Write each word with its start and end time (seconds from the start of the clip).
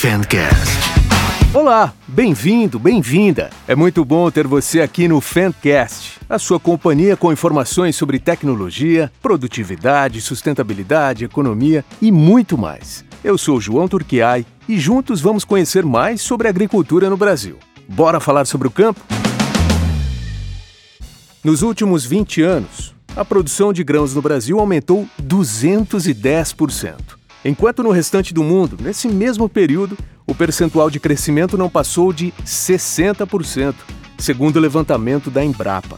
Fancast. 0.00 0.78
Olá, 1.52 1.92
bem-vindo, 2.06 2.78
bem-vinda. 2.78 3.50
É 3.66 3.74
muito 3.74 4.04
bom 4.04 4.30
ter 4.30 4.46
você 4.46 4.80
aqui 4.80 5.08
no 5.08 5.20
Fancast, 5.20 6.20
a 6.28 6.38
sua 6.38 6.60
companhia 6.60 7.16
com 7.16 7.32
informações 7.32 7.96
sobre 7.96 8.20
tecnologia, 8.20 9.10
produtividade, 9.20 10.20
sustentabilidade, 10.20 11.24
economia 11.24 11.84
e 12.00 12.12
muito 12.12 12.56
mais. 12.56 13.04
Eu 13.24 13.36
sou 13.36 13.60
João 13.60 13.88
Turquiai 13.88 14.46
e 14.68 14.78
juntos 14.78 15.20
vamos 15.20 15.44
conhecer 15.44 15.84
mais 15.84 16.20
sobre 16.20 16.46
agricultura 16.46 17.10
no 17.10 17.16
Brasil. 17.16 17.58
Bora 17.88 18.20
falar 18.20 18.46
sobre 18.46 18.68
o 18.68 18.70
campo? 18.70 19.00
Nos 21.42 21.62
últimos 21.62 22.06
20 22.06 22.40
anos, 22.40 22.94
a 23.16 23.24
produção 23.24 23.72
de 23.72 23.82
grãos 23.82 24.14
no 24.14 24.22
Brasil 24.22 24.60
aumentou 24.60 25.08
210%. 25.20 27.17
Enquanto 27.44 27.82
no 27.82 27.90
restante 27.90 28.34
do 28.34 28.42
mundo, 28.42 28.76
nesse 28.80 29.08
mesmo 29.08 29.48
período, 29.48 29.96
o 30.26 30.34
percentual 30.34 30.90
de 30.90 30.98
crescimento 30.98 31.56
não 31.56 31.70
passou 31.70 32.12
de 32.12 32.32
60%, 32.44 33.74
segundo 34.18 34.56
o 34.56 34.60
levantamento 34.60 35.30
da 35.30 35.44
Embrapa. 35.44 35.96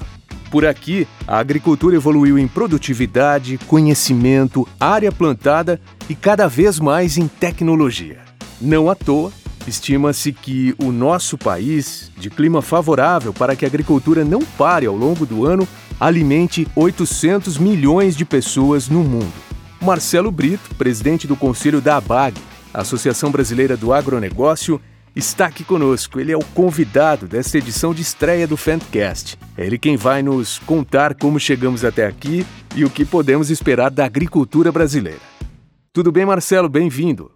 Por 0.51 0.67
aqui, 0.67 1.07
a 1.27 1.39
agricultura 1.39 1.97
evoluiu 1.97 2.39
em 2.39 2.49
produtividade, 2.49 3.59
conhecimento, 3.67 4.67
área 4.79 5.13
plantada 5.13 5.81
e 6.09 6.15
cada 6.15 6.49
vez 6.49 6.79
mais 6.81 7.17
em 7.17 7.29
tecnologia. 7.29 8.19
Não 8.61 8.91
à 8.91 8.95
toa, 8.95 9.33
estima-se 9.67 10.33
que 10.33 10.75
o 10.77 10.91
nosso 10.91 11.39
país, 11.39 12.11
de 12.19 12.29
clima 12.29 12.61
favorável 12.61 13.33
para 13.33 13.55
que 13.55 13.65
a 13.65 13.69
agricultura 13.69 14.25
não 14.25 14.41
pare 14.41 14.87
ao 14.87 14.97
longo 14.97 15.25
do 15.25 15.47
ano, 15.47 15.67
alimente 16.01 16.67
800 16.75 17.57
milhões 17.57 18.17
de 18.17 18.25
pessoas 18.25 18.89
no 18.89 19.05
mundo. 19.05 19.33
Marcelo 19.81 20.31
Brito, 20.31 20.75
presidente 20.75 21.27
do 21.27 21.35
Conselho 21.35 21.81
da 21.81 21.97
ABAG, 21.97 22.39
Associação 22.73 23.31
Brasileira 23.31 23.79
do 23.79 23.95
Agronegócio, 23.95 24.79
está 25.17 25.47
aqui 25.47 25.65
conosco. 25.65 26.21
Ele 26.21 26.33
é 26.33 26.37
o 26.37 26.45
convidado 26.45 27.27
desta 27.27 27.57
edição 27.57 27.95
de 27.95 28.03
estreia 28.03 28.47
do 28.47 28.59
Fantcast. 28.59 29.39
É 29.57 29.65
ele 29.65 29.79
quem 29.79 29.97
vai 29.97 30.23
nos 30.23 30.59
contar 30.59 31.15
como 31.15 31.41
chegamos 31.41 31.83
até 31.83 32.07
aqui 32.07 32.45
e 32.77 32.85
o 32.85 32.91
que 32.91 33.07
podemos 33.07 33.49
esperar 33.49 33.91
da 33.91 34.05
agricultura 34.05 34.71
brasileira. 34.71 35.21
Tudo 35.95 36.13
bem, 36.13 36.27
Marcelo? 36.27 36.69
Bem-vindo. 36.69 37.33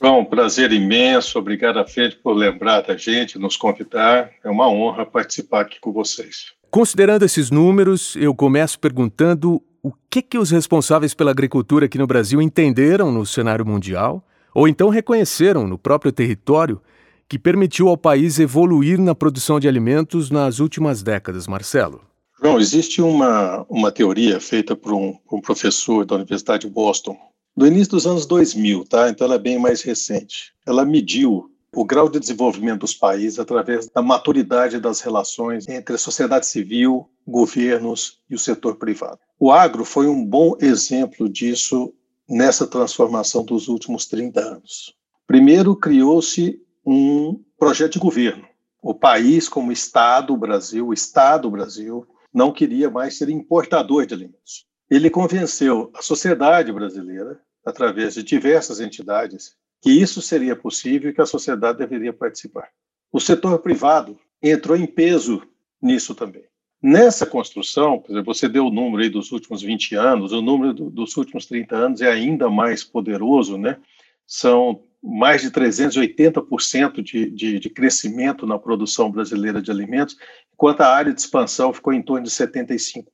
Bom, 0.00 0.24
prazer 0.24 0.72
imenso. 0.72 1.38
Obrigado, 1.38 1.82
Fede, 1.86 2.16
por 2.16 2.34
lembrar 2.34 2.80
da 2.80 2.96
gente, 2.96 3.38
nos 3.38 3.56
convidar. 3.56 4.30
É 4.42 4.50
uma 4.50 4.68
honra 4.68 5.06
participar 5.06 5.60
aqui 5.60 5.78
com 5.80 5.92
vocês. 5.92 6.56
Considerando 6.70 7.24
esses 7.24 7.50
números, 7.50 8.16
eu 8.16 8.34
começo 8.34 8.78
perguntando 8.78 9.62
o 9.86 9.92
que, 10.10 10.20
que 10.20 10.36
os 10.36 10.50
responsáveis 10.50 11.14
pela 11.14 11.30
agricultura 11.30 11.86
aqui 11.86 11.96
no 11.96 12.08
Brasil 12.08 12.42
entenderam 12.42 13.12
no 13.12 13.24
cenário 13.24 13.64
mundial, 13.64 14.20
ou 14.52 14.66
então 14.66 14.88
reconheceram 14.88 15.64
no 15.64 15.78
próprio 15.78 16.10
território, 16.10 16.82
que 17.28 17.38
permitiu 17.38 17.86
ao 17.86 17.96
país 17.96 18.40
evoluir 18.40 19.00
na 19.00 19.14
produção 19.14 19.60
de 19.60 19.68
alimentos 19.68 20.28
nas 20.28 20.58
últimas 20.58 21.04
décadas, 21.04 21.46
Marcelo? 21.46 22.00
João, 22.42 22.58
existe 22.58 23.00
uma, 23.00 23.64
uma 23.68 23.92
teoria 23.92 24.40
feita 24.40 24.74
por 24.74 24.92
um, 24.92 25.14
um 25.30 25.40
professor 25.40 26.04
da 26.04 26.16
Universidade 26.16 26.66
de 26.66 26.72
Boston, 26.72 27.16
do 27.56 27.64
início 27.64 27.92
dos 27.92 28.08
anos 28.08 28.26
2000, 28.26 28.86
tá? 28.86 29.08
Então 29.08 29.24
ela 29.24 29.36
é 29.36 29.38
bem 29.38 29.56
mais 29.56 29.82
recente. 29.82 30.52
Ela 30.66 30.84
mediu 30.84 31.48
o 31.72 31.84
grau 31.84 32.08
de 32.08 32.18
desenvolvimento 32.18 32.80
dos 32.80 32.94
países 32.94 33.38
através 33.38 33.88
da 33.88 34.02
maturidade 34.02 34.80
das 34.80 35.00
relações 35.00 35.68
entre 35.68 35.94
a 35.94 35.98
sociedade 35.98 36.46
civil, 36.46 37.08
governos 37.26 38.20
e 38.30 38.34
o 38.34 38.38
setor 38.38 38.76
privado. 38.76 39.18
O 39.38 39.50
agro 39.50 39.84
foi 39.84 40.06
um 40.06 40.24
bom 40.24 40.56
exemplo 40.60 41.28
disso 41.28 41.92
nessa 42.28 42.66
transformação 42.66 43.44
dos 43.44 43.68
últimos 43.68 44.06
30 44.06 44.40
anos. 44.40 44.94
Primeiro, 45.26 45.74
criou-se 45.76 46.60
um 46.84 47.42
projeto 47.58 47.94
de 47.94 47.98
governo. 47.98 48.46
O 48.82 48.94
país, 48.94 49.48
como 49.48 49.72
Estado, 49.72 50.32
o 50.32 50.36
Brasil, 50.36 50.86
o 50.86 50.92
Estado 50.92 51.50
Brasil, 51.50 52.06
não 52.32 52.52
queria 52.52 52.88
mais 52.88 53.16
ser 53.16 53.28
importador 53.28 54.06
de 54.06 54.14
alimentos. 54.14 54.66
Ele 54.88 55.10
convenceu 55.10 55.90
a 55.94 56.02
sociedade 56.02 56.72
brasileira, 56.72 57.40
através 57.64 58.14
de 58.14 58.22
diversas 58.22 58.78
entidades, 58.78 59.56
que 59.80 59.90
isso 59.90 60.22
seria 60.22 60.54
possível 60.54 61.10
e 61.10 61.14
que 61.14 61.20
a 61.20 61.26
sociedade 61.26 61.78
deveria 61.78 62.12
participar. 62.12 62.68
O 63.12 63.20
setor 63.20 63.58
privado 63.58 64.18
entrou 64.40 64.76
em 64.76 64.86
peso 64.86 65.42
nisso 65.82 66.14
também. 66.14 66.44
Nessa 66.82 67.26
construção, 67.26 67.98
por 67.98 68.12
exemplo, 68.12 68.34
você 68.34 68.48
deu 68.48 68.66
o 68.66 68.70
número 68.70 69.02
aí 69.02 69.08
dos 69.08 69.32
últimos 69.32 69.62
20 69.62 69.94
anos, 69.94 70.32
o 70.32 70.42
número 70.42 70.74
do, 70.74 70.90
dos 70.90 71.16
últimos 71.16 71.46
30 71.46 71.76
anos 71.76 72.00
é 72.00 72.10
ainda 72.10 72.50
mais 72.50 72.84
poderoso, 72.84 73.56
né? 73.56 73.78
São 74.26 74.82
mais 75.02 75.42
de 75.42 75.50
380% 75.50 77.02
de, 77.02 77.30
de, 77.30 77.58
de 77.58 77.70
crescimento 77.70 78.46
na 78.46 78.58
produção 78.58 79.10
brasileira 79.10 79.62
de 79.62 79.70
alimentos, 79.70 80.16
enquanto 80.52 80.80
a 80.80 80.88
área 80.88 81.14
de 81.14 81.20
expansão 81.20 81.72
ficou 81.72 81.92
em 81.92 82.02
torno 82.02 82.24
de 82.24 82.30
75%. 82.30 83.04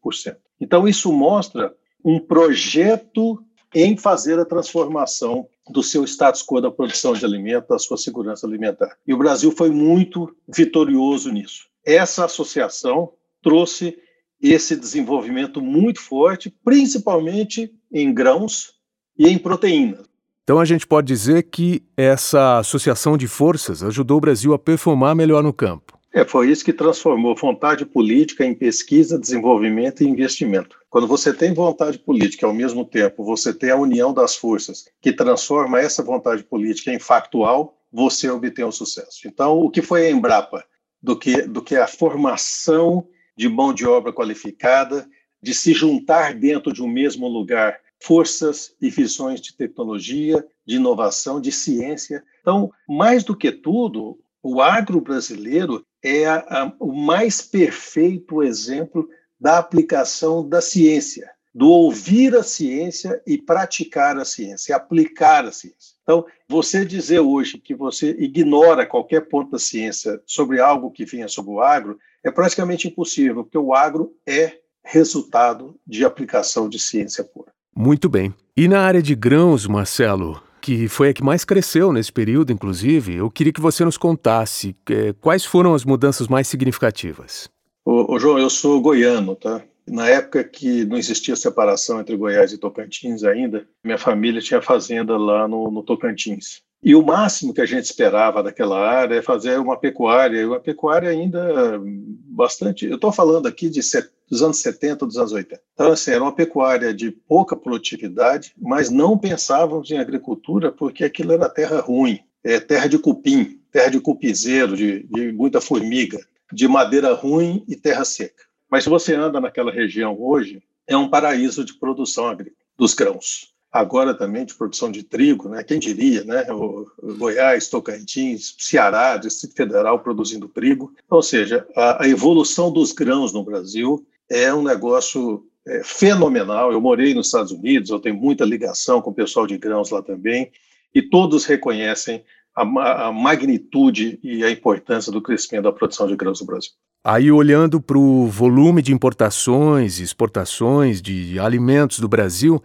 Então, 0.61 0.89
isso 0.89 1.13
mostra 1.13 1.75
um 2.05 2.19
projeto 2.19 3.45
em 3.75 3.97
fazer 3.97 4.39
a 4.39 4.45
transformação 4.45 5.47
do 5.69 5.83
seu 5.83 6.05
status 6.05 6.43
quo 6.43 6.61
da 6.61 6.71
produção 6.71 7.13
de 7.13 7.25
alimentos, 7.25 7.69
da 7.69 7.79
sua 7.79 7.97
segurança 7.97 8.47
alimentar. 8.47 8.97
E 9.07 9.15
o 9.15 9.19
Brasil 9.19 9.53
foi 9.53 9.71
muito 9.71 10.35
vitorioso 10.49 11.31
nisso. 11.31 11.67
Essa 11.85 12.25
associação 12.25 13.13
trouxe 13.43 13.97
esse 14.41 14.77
desenvolvimento 14.77 15.61
muito 15.61 16.01
forte, 16.01 16.53
principalmente 16.65 17.71
em 17.93 18.13
grãos 18.13 18.73
e 19.17 19.29
em 19.29 19.39
proteínas. 19.39 20.07
Então 20.43 20.59
a 20.59 20.65
gente 20.65 20.87
pode 20.87 21.07
dizer 21.07 21.45
que 21.45 21.83
essa 21.97 22.59
associação 22.59 23.17
de 23.17 23.29
forças 23.29 23.83
ajudou 23.83 24.19
o 24.19 24.21
Brasil 24.21 24.53
a 24.53 24.59
performar 24.59 25.15
melhor 25.15 25.43
no 25.43 25.53
campo. 25.53 25.97
É, 26.13 26.25
foi 26.25 26.51
isso 26.51 26.65
que 26.65 26.73
transformou 26.73 27.35
vontade 27.35 27.87
política 27.87 28.45
em 28.45 28.55
pesquisa, 28.55 29.19
desenvolvimento 29.19 30.03
e 30.03 30.09
investimento. 30.09 30.77
Quando 30.91 31.07
você 31.07 31.33
tem 31.33 31.55
vontade 31.55 31.99
política, 31.99 32.47
ao 32.47 32.53
mesmo 32.53 32.85
tempo 32.85 33.25
você 33.25 33.55
tem 33.55 33.71
a 33.71 33.77
união 33.77 34.13
das 34.13 34.37
forças 34.37 34.85
que 35.01 35.13
transforma 35.13 35.81
essa 35.81 36.03
vontade 36.03 36.43
política 36.43 36.93
em 36.93 36.99
factual, 36.99 37.79
você 37.91 38.29
obtém 38.29 38.65
o 38.65 38.69
um 38.69 38.73
sucesso. 38.73 39.27
Então, 39.27 39.59
o 39.59 39.71
que 39.71 39.81
foi 39.81 40.07
a 40.07 40.11
Embrapa? 40.11 40.65
Do 41.03 41.17
que, 41.17 41.43
do 41.43 41.63
que 41.63 41.77
a 41.77 41.89
formação 41.89 43.07
de 43.37 43.49
mão 43.49 43.73
de 43.73 43.87
obra 43.87 44.13
qualificada, 44.13 45.09
de 45.43 45.55
se 45.55 45.73
juntar 45.73 46.35
dentro 46.35 46.73
de 46.73 46.83
um 46.83 46.89
mesmo 46.89 47.27
lugar 47.27 47.79
forças 48.01 48.75
e 48.81 48.91
visões 48.91 49.41
de 49.41 49.57
tecnologia, 49.57 50.45
de 50.67 50.77
inovação, 50.77 51.41
de 51.41 51.53
ciência. 51.53 52.23
Então, 52.41 52.71
mais 52.89 53.23
do 53.23 53.37
que 53.37 53.53
tudo, 53.53 54.19
o 54.43 54.61
agro 54.61 55.01
brasileiro 55.01 55.85
é 56.03 56.27
a, 56.27 56.37
a, 56.39 56.73
o 56.81 56.93
mais 56.93 57.41
perfeito 57.41 58.43
exemplo 58.43 59.09
da 59.41 59.59
aplicação 59.59 60.49
da 60.49 60.61
ciência, 60.61 61.31
do 61.55 61.69
ouvir 61.69 62.35
a 62.35 62.43
ciência 62.43 63.23
e 63.27 63.39
praticar 63.39 64.17
a 64.19 64.25
ciência, 64.25 64.75
aplicar 64.75 65.45
a 65.45 65.53
ciência. 65.53 65.97
Então, 66.03 66.25
você 66.49 66.85
dizer 66.85 67.21
hoje 67.21 67.59
que 67.59 67.75
você 67.75 68.11
ignora 68.19 68.87
qualquer 68.87 69.29
ponto 69.29 69.53
da 69.53 69.59
ciência 69.59 70.21
sobre 70.27 70.61
algo 70.61 70.91
que 70.91 71.05
venha 71.05 71.29
sobre 71.29 71.53
o 71.53 71.61
agro 71.61 71.99
é 72.25 72.31
praticamente 72.31 72.89
impossível, 72.89 73.45
porque 73.45 73.59
o 73.59 73.75
agro 73.75 74.13
é 74.27 74.59
resultado 74.85 75.77
de 75.87 76.05
aplicação 76.05 76.69
de 76.69 76.79
ciência 76.79 77.23
pura. 77.25 77.53
Muito 77.75 78.09
bem. 78.09 78.35
E 78.57 78.69
na 78.69 78.81
área 78.81 79.03
de 79.03 79.15
grãos, 79.15 79.67
Marcelo, 79.67 80.43
que 80.61 80.89
foi 80.89 81.09
a 81.09 81.15
que 81.15 81.23
mais 81.23 81.45
cresceu 81.45 81.93
nesse 81.93 82.13
período, 82.13 82.53
inclusive, 82.53 83.17
eu 83.17 83.31
queria 83.31 83.53
que 83.53 83.61
você 83.61 83.85
nos 83.85 83.97
contasse 83.97 84.77
é, 84.91 85.13
quais 85.21 85.45
foram 85.45 85.75
as 85.75 85.85
mudanças 85.85 86.29
mais 86.29 86.47
significativas. 86.47 87.49
Ô, 87.85 88.15
ô, 88.15 88.19
João, 88.19 88.39
eu 88.39 88.51
sou 88.51 88.81
goiano, 88.81 89.35
tá? 89.35 89.63
Na 89.89 90.09
época 90.09 90.45
que 90.45 90.85
não 90.85 90.97
existia 90.97 91.35
separação 91.35 92.01
entre 92.01 92.17
Goiás 92.17 92.53
e 92.53 92.59
Tocantins 92.59 93.25
ainda, 93.25 93.67
minha 93.85 93.99
família 93.99 94.41
tinha 94.41 94.63
fazenda 94.63 95.17
lá 95.17 95.49
no, 95.49 95.71
no 95.71 95.83
Tocantins. 95.83 96.63
E 96.83 96.97
o 96.97 97.03
máximo 97.03 97.55
que 97.55 97.61
a 97.61 97.67
gente 97.67 97.85
esperava 97.85 98.43
daquela 98.43 98.77
área 98.77 99.15
é 99.15 99.23
fazer 99.23 99.57
uma 99.61 99.77
pecuária, 99.77 100.49
uma 100.49 100.59
pecuária 100.59 101.09
ainda 101.09 101.81
bastante. 101.81 102.87
Eu 102.87 102.97
estou 102.97 103.13
falando 103.13 103.47
aqui 103.47 103.71
de 103.71 103.81
dos 104.29 104.43
anos 104.43 104.59
70, 104.59 105.07
dos 105.07 105.17
anos 105.17 105.31
80. 105.31 105.63
Então, 105.75 105.93
assim, 105.93 106.11
era 106.11 106.23
uma 106.23 106.35
pecuária 106.35 106.93
de 106.93 107.13
pouca 107.13 107.55
produtividade, 107.55 108.53
mas 108.61 108.91
não 108.91 109.17
pensávamos 109.17 109.93
em 109.93 109.99
agricultura 109.99 110.73
porque 110.73 111.05
aquilo 111.05 111.33
era 111.33 111.49
terra 111.49 111.79
ruim, 111.81 112.19
é 112.43 112.59
terra 112.59 112.89
de 112.89 112.99
cupim, 112.99 113.61
terra 113.71 113.91
de 113.91 114.01
cupizeiro, 114.01 114.77
de, 114.77 115.05
de 115.05 115.31
muita 115.31 115.61
formiga, 115.61 116.19
de 116.53 116.67
madeira 116.67 117.15
ruim 117.15 117.63
e 117.69 117.77
terra 117.77 118.05
seca. 118.05 118.43
Mas 118.69 118.83
se 118.83 118.91
você 118.91 119.15
anda 119.15 119.41
naquela 119.41 119.71
região 119.71 120.17
hoje, 120.19 120.61
é 120.87 120.97
um 120.97 121.09
paraíso 121.09 121.65
de 121.65 121.75
produção 121.75 122.27
agrícola, 122.27 122.57
dos 122.77 122.95
grãos 122.95 123.52
agora 123.73 124.13
também 124.13 124.45
de 124.45 124.55
produção 124.55 124.91
de 124.93 125.03
trigo, 125.03 125.49
né? 125.49 125.63
Quem 125.65 125.79
diria, 125.79 126.23
né? 126.25 126.45
O 126.53 126.87
Goiás, 127.17 127.69
Tocantins, 127.69 128.55
Ceará, 128.59 129.17
Distrito 129.17 129.57
Federal 129.57 129.99
produzindo 130.01 130.47
trigo. 130.47 130.93
Ou 131.09 131.23
seja, 131.23 131.67
a, 131.75 132.05
a 132.05 132.09
evolução 132.09 132.71
dos 132.71 132.93
grãos 132.93 133.33
no 133.33 133.43
Brasil 133.43 134.07
é 134.31 134.53
um 134.53 134.63
negócio 134.63 135.45
é, 135.67 135.83
fenomenal. 135.83 136.71
Eu 136.71 136.81
morei 136.81 137.15
nos 137.15 137.27
Estados 137.27 137.51
Unidos, 137.51 137.89
eu 137.89 137.99
tenho 137.99 138.17
muita 138.17 138.45
ligação 138.45 139.01
com 139.01 139.11
o 139.11 139.15
pessoal 139.15 139.47
de 139.47 139.57
grãos 139.57 139.91
lá 139.91 140.03
também, 140.03 140.51
e 140.95 141.01
todos 141.01 141.47
reconhecem 141.47 142.23
a, 142.55 143.07
a 143.07 143.13
magnitude 143.13 144.21
e 144.23 144.45
a 144.45 144.51
importância 144.51 145.11
do 145.11 145.23
crescimento 145.23 145.65
da 145.65 145.73
produção 145.73 146.07
de 146.07 146.15
grãos 146.15 146.41
no 146.41 146.47
Brasil. 146.47 146.73
Aí, 147.05 147.33
olhando 147.33 147.81
para 147.81 147.99
o 147.99 148.27
volume 148.27 148.83
de 148.83 148.93
importações 148.93 149.99
e 149.99 150.05
exportações 150.05 151.01
de 151.01 151.39
alimentos 151.39 151.99
do 151.99 152.07
Brasil, 152.07 152.63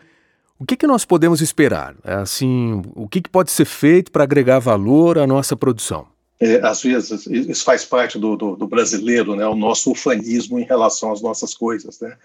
o 0.59 0.65
que, 0.65 0.75
que 0.75 0.87
nós 0.87 1.05
podemos 1.05 1.41
esperar? 1.41 1.95
Assim, 2.03 2.81
o 2.95 3.07
que, 3.07 3.21
que 3.21 3.29
pode 3.29 3.51
ser 3.51 3.65
feito 3.65 4.11
para 4.11 4.23
agregar 4.23 4.59
valor 4.59 5.19
à 5.19 5.27
nossa 5.27 5.55
produção? 5.55 6.07
É, 6.39 6.55
às 6.65 6.81
vezes, 6.81 7.25
isso 7.27 7.63
faz 7.63 7.83
parte 7.83 8.19
do, 8.19 8.35
do, 8.35 8.55
do, 8.55 8.67
brasileiro, 8.67 9.35
né? 9.35 9.47
o 9.47 9.55
nosso 9.55 9.91
ufanismo 9.91 10.59
em 10.59 10.63
relação 10.63 11.11
às 11.11 11.21
nossas 11.21 11.53
coisas. 11.53 11.99
Né? 11.99 12.15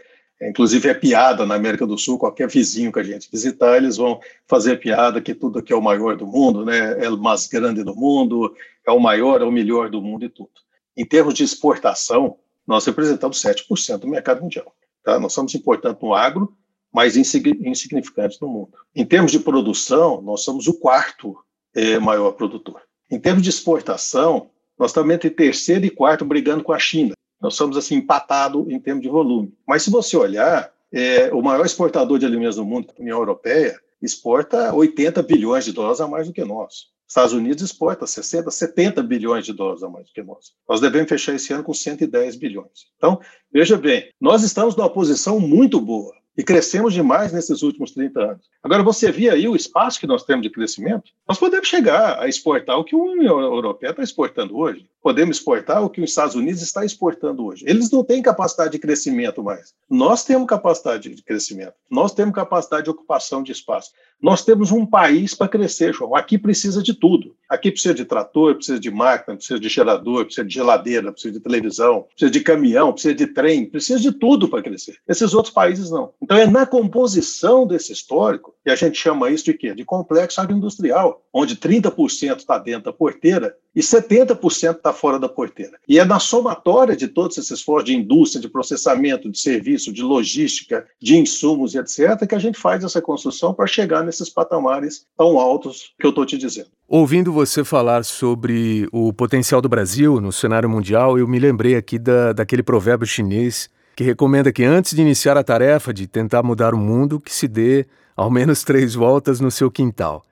Inclusive 0.42 0.88
é 0.88 0.94
piada 0.94 1.46
na 1.46 1.54
América 1.54 1.86
do 1.86 1.96
Sul, 1.96 2.18
qualquer 2.18 2.48
vizinho 2.48 2.92
que 2.92 3.00
a 3.00 3.02
gente 3.02 3.28
visitar, 3.30 3.76
eles 3.76 3.96
vão 3.96 4.20
fazer 4.46 4.76
piada 4.76 5.20
que 5.20 5.34
tudo 5.34 5.58
aqui 5.58 5.72
é 5.72 5.76
o 5.76 5.82
maior 5.82 6.16
do 6.16 6.26
mundo, 6.26 6.64
né? 6.64 7.04
é 7.04 7.08
o 7.08 7.16
mais 7.16 7.46
grande 7.46 7.82
do 7.82 7.94
mundo, 7.94 8.54
é 8.86 8.90
o 8.90 9.00
maior, 9.00 9.40
é 9.40 9.44
o 9.44 9.52
melhor 9.52 9.88
do 9.88 10.02
mundo 10.02 10.24
e 10.24 10.28
tudo. 10.28 10.50
Em 10.96 11.06
termos 11.06 11.34
de 11.34 11.44
exportação, 11.44 12.36
nós 12.66 12.84
representamos 12.84 13.42
7% 13.42 13.98
do 13.98 14.08
mercado 14.08 14.42
mundial. 14.42 14.74
Tá? 15.02 15.18
Nós 15.18 15.32
somos 15.32 15.54
importantes 15.54 16.02
no 16.02 16.14
agro, 16.14 16.54
mas 16.92 17.16
insignificantes 17.16 18.38
no 18.38 18.48
mundo. 18.48 18.72
Em 18.94 19.04
termos 19.04 19.32
de 19.32 19.40
produção, 19.40 20.20
nós 20.20 20.42
somos 20.44 20.66
o 20.66 20.74
quarto 20.74 21.36
é, 21.74 21.98
maior 21.98 22.32
produtor. 22.32 22.82
Em 23.10 23.18
termos 23.18 23.42
de 23.42 23.48
exportação, 23.48 24.50
nós 24.78 24.90
estamos 24.90 25.14
entre 25.14 25.30
terceiro 25.30 25.86
e 25.86 25.90
quarto 25.90 26.24
brigando 26.24 26.62
com 26.62 26.72
a 26.72 26.78
China. 26.78 27.14
Nós 27.40 27.54
somos 27.54 27.76
assim 27.76 27.96
empatados 27.96 28.68
em 28.68 28.78
termos 28.78 29.02
de 29.02 29.08
volume. 29.08 29.52
Mas 29.66 29.82
se 29.82 29.90
você 29.90 30.16
olhar, 30.16 30.70
é, 30.92 31.32
o 31.32 31.42
maior 31.42 31.64
exportador 31.64 32.18
de 32.18 32.26
alimentos 32.26 32.56
do 32.56 32.64
mundo, 32.64 32.92
a 32.96 33.00
União 33.00 33.18
Europeia, 33.18 33.80
exporta 34.00 34.74
80 34.74 35.22
bilhões 35.22 35.64
de 35.64 35.72
dólares 35.72 36.00
a 36.00 36.06
mais 36.06 36.26
do 36.26 36.32
que 36.32 36.44
nós. 36.44 36.92
Estados 37.08 37.32
Unidos 37.32 37.62
exporta 37.62 38.06
60, 38.06 38.50
70 38.50 39.02
bilhões 39.02 39.44
de 39.44 39.52
dólares 39.52 39.82
a 39.82 39.88
mais 39.88 40.06
do 40.06 40.12
que 40.12 40.22
nós. 40.22 40.52
Nós 40.66 40.80
devemos 40.80 41.08
fechar 41.08 41.34
esse 41.34 41.52
ano 41.52 41.62
com 41.62 41.74
110 41.74 42.36
bilhões. 42.36 42.86
Então, 42.96 43.20
veja 43.52 43.76
bem, 43.76 44.10
nós 44.20 44.42
estamos 44.42 44.74
numa 44.74 44.88
posição 44.88 45.38
muito 45.38 45.78
boa 45.80 46.14
e 46.36 46.42
crescemos 46.42 46.94
demais 46.94 47.32
nesses 47.32 47.62
últimos 47.62 47.92
30 47.92 48.20
anos. 48.20 48.46
Agora, 48.62 48.82
você 48.82 49.10
vê 49.10 49.28
aí 49.28 49.46
o 49.48 49.56
espaço 49.56 50.00
que 50.00 50.06
nós 50.06 50.24
temos 50.24 50.42
de 50.42 50.50
crescimento, 50.50 51.10
nós 51.28 51.38
podemos 51.38 51.68
chegar 51.68 52.20
a 52.20 52.28
exportar 52.28 52.78
o 52.78 52.84
que 52.84 52.94
a 52.94 52.98
União 52.98 53.40
Europeia 53.40 53.90
está 53.90 54.02
exportando 54.02 54.56
hoje 54.56 54.86
podemos 55.02 55.36
exportar 55.36 55.84
o 55.84 55.90
que 55.90 56.00
os 56.00 56.10
Estados 56.10 56.36
Unidos 56.36 56.62
está 56.62 56.84
exportando 56.84 57.44
hoje. 57.44 57.64
Eles 57.66 57.90
não 57.90 58.04
têm 58.04 58.22
capacidade 58.22 58.70
de 58.72 58.78
crescimento 58.78 59.42
mais. 59.42 59.74
Nós 59.90 60.24
temos 60.24 60.46
capacidade 60.46 61.12
de 61.14 61.22
crescimento. 61.22 61.74
Nós 61.90 62.14
temos 62.14 62.34
capacidade 62.34 62.84
de 62.84 62.90
ocupação 62.90 63.42
de 63.42 63.50
espaço. 63.50 63.90
Nós 64.22 64.44
temos 64.44 64.70
um 64.70 64.86
país 64.86 65.34
para 65.34 65.48
crescer, 65.48 65.92
João. 65.92 66.14
Aqui 66.14 66.38
precisa 66.38 66.80
de 66.80 66.94
tudo. 66.94 67.34
Aqui 67.48 67.72
precisa 67.72 67.92
de 67.92 68.04
trator, 68.04 68.54
precisa 68.54 68.78
de 68.78 68.90
máquina, 68.90 69.36
precisa 69.36 69.58
de 69.58 69.68
gerador, 69.68 70.24
precisa 70.24 70.46
de 70.46 70.54
geladeira, 70.54 71.10
precisa 71.10 71.34
de 71.34 71.40
televisão, 71.40 72.02
precisa 72.02 72.30
de 72.30 72.40
caminhão, 72.40 72.92
precisa 72.92 73.14
de 73.14 73.26
trem, 73.26 73.66
precisa 73.66 73.98
de 73.98 74.12
tudo 74.12 74.48
para 74.48 74.62
crescer. 74.62 74.96
Esses 75.08 75.34
outros 75.34 75.52
países 75.52 75.90
não. 75.90 76.12
Então 76.22 76.36
é 76.36 76.46
na 76.46 76.64
composição 76.64 77.66
desse 77.66 77.92
histórico 77.92 78.54
que 78.64 78.70
a 78.70 78.76
gente 78.76 78.96
chama 78.96 79.28
isso 79.28 79.44
de 79.44 79.54
quê? 79.54 79.74
De 79.74 79.84
complexo 79.84 80.40
agroindustrial, 80.40 81.20
onde 81.32 81.56
30% 81.56 82.38
está 82.38 82.58
dentro 82.58 82.84
da 82.84 82.92
porteira 82.92 83.56
e 83.74 83.80
70% 83.80 84.76
está 84.76 84.92
fora 84.92 85.18
da 85.18 85.28
porteira. 85.28 85.78
E 85.88 85.98
é 85.98 86.04
na 86.04 86.20
somatória 86.20 86.94
de 86.94 87.08
todos 87.08 87.38
esses 87.38 87.50
esforços 87.50 87.86
de 87.86 87.96
indústria, 87.96 88.40
de 88.40 88.48
processamento, 88.48 89.30
de 89.30 89.38
serviço, 89.38 89.92
de 89.92 90.02
logística, 90.02 90.86
de 91.00 91.16
insumos 91.16 91.74
e 91.74 91.78
etc., 91.78 92.26
que 92.28 92.34
a 92.34 92.38
gente 92.38 92.58
faz 92.58 92.84
essa 92.84 93.02
construção 93.02 93.52
para 93.52 93.66
chegar 93.66 94.04
nesses 94.04 94.28
patamares 94.28 95.04
tão 95.16 95.40
altos 95.40 95.92
que 95.98 96.06
eu 96.06 96.10
estou 96.10 96.24
te 96.24 96.38
dizendo. 96.38 96.68
Ouvindo 96.86 97.32
você 97.32 97.64
falar 97.64 98.04
sobre 98.04 98.86
o 98.92 99.12
potencial 99.12 99.60
do 99.60 99.68
Brasil 99.68 100.20
no 100.20 100.30
cenário 100.30 100.68
mundial, 100.68 101.18
eu 101.18 101.26
me 101.26 101.38
lembrei 101.38 101.74
aqui 101.74 101.98
da, 101.98 102.32
daquele 102.32 102.62
provérbio 102.62 103.06
chinês 103.06 103.68
que 103.94 104.04
recomenda 104.04 104.52
que 104.52 104.64
antes 104.64 104.94
de 104.94 105.02
iniciar 105.02 105.36
a 105.36 105.44
tarefa 105.44 105.92
de 105.92 106.06
tentar 106.06 106.42
mudar 106.42 106.74
o 106.74 106.78
mundo, 106.78 107.20
que 107.20 107.32
se 107.32 107.46
dê 107.46 107.86
ao 108.16 108.30
menos 108.30 108.62
três 108.64 108.94
voltas 108.94 109.40
no 109.40 109.50
seu 109.50 109.70
quintal. 109.70 110.24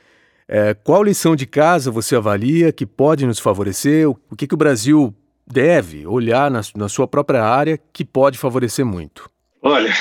É, 0.49 0.75
qual 0.75 1.03
lição 1.05 1.37
de 1.37 1.47
casa 1.47 1.91
você 1.91 2.17
avalia 2.17 2.73
que 2.73 2.85
pode 2.85 3.25
nos 3.25 3.39
favorecer? 3.39 4.09
O 4.09 4.37
que, 4.37 4.49
que 4.49 4.55
o 4.55 4.57
Brasil 4.57 5.15
deve 5.47 6.07
olhar 6.07 6.51
na, 6.51 6.61
na 6.75 6.89
sua 6.89 7.07
própria 7.07 7.45
área 7.45 7.79
que 7.93 8.05
pode 8.05 8.37
favorecer 8.37 8.85
muito? 8.85 9.31
Olha, 9.62 9.93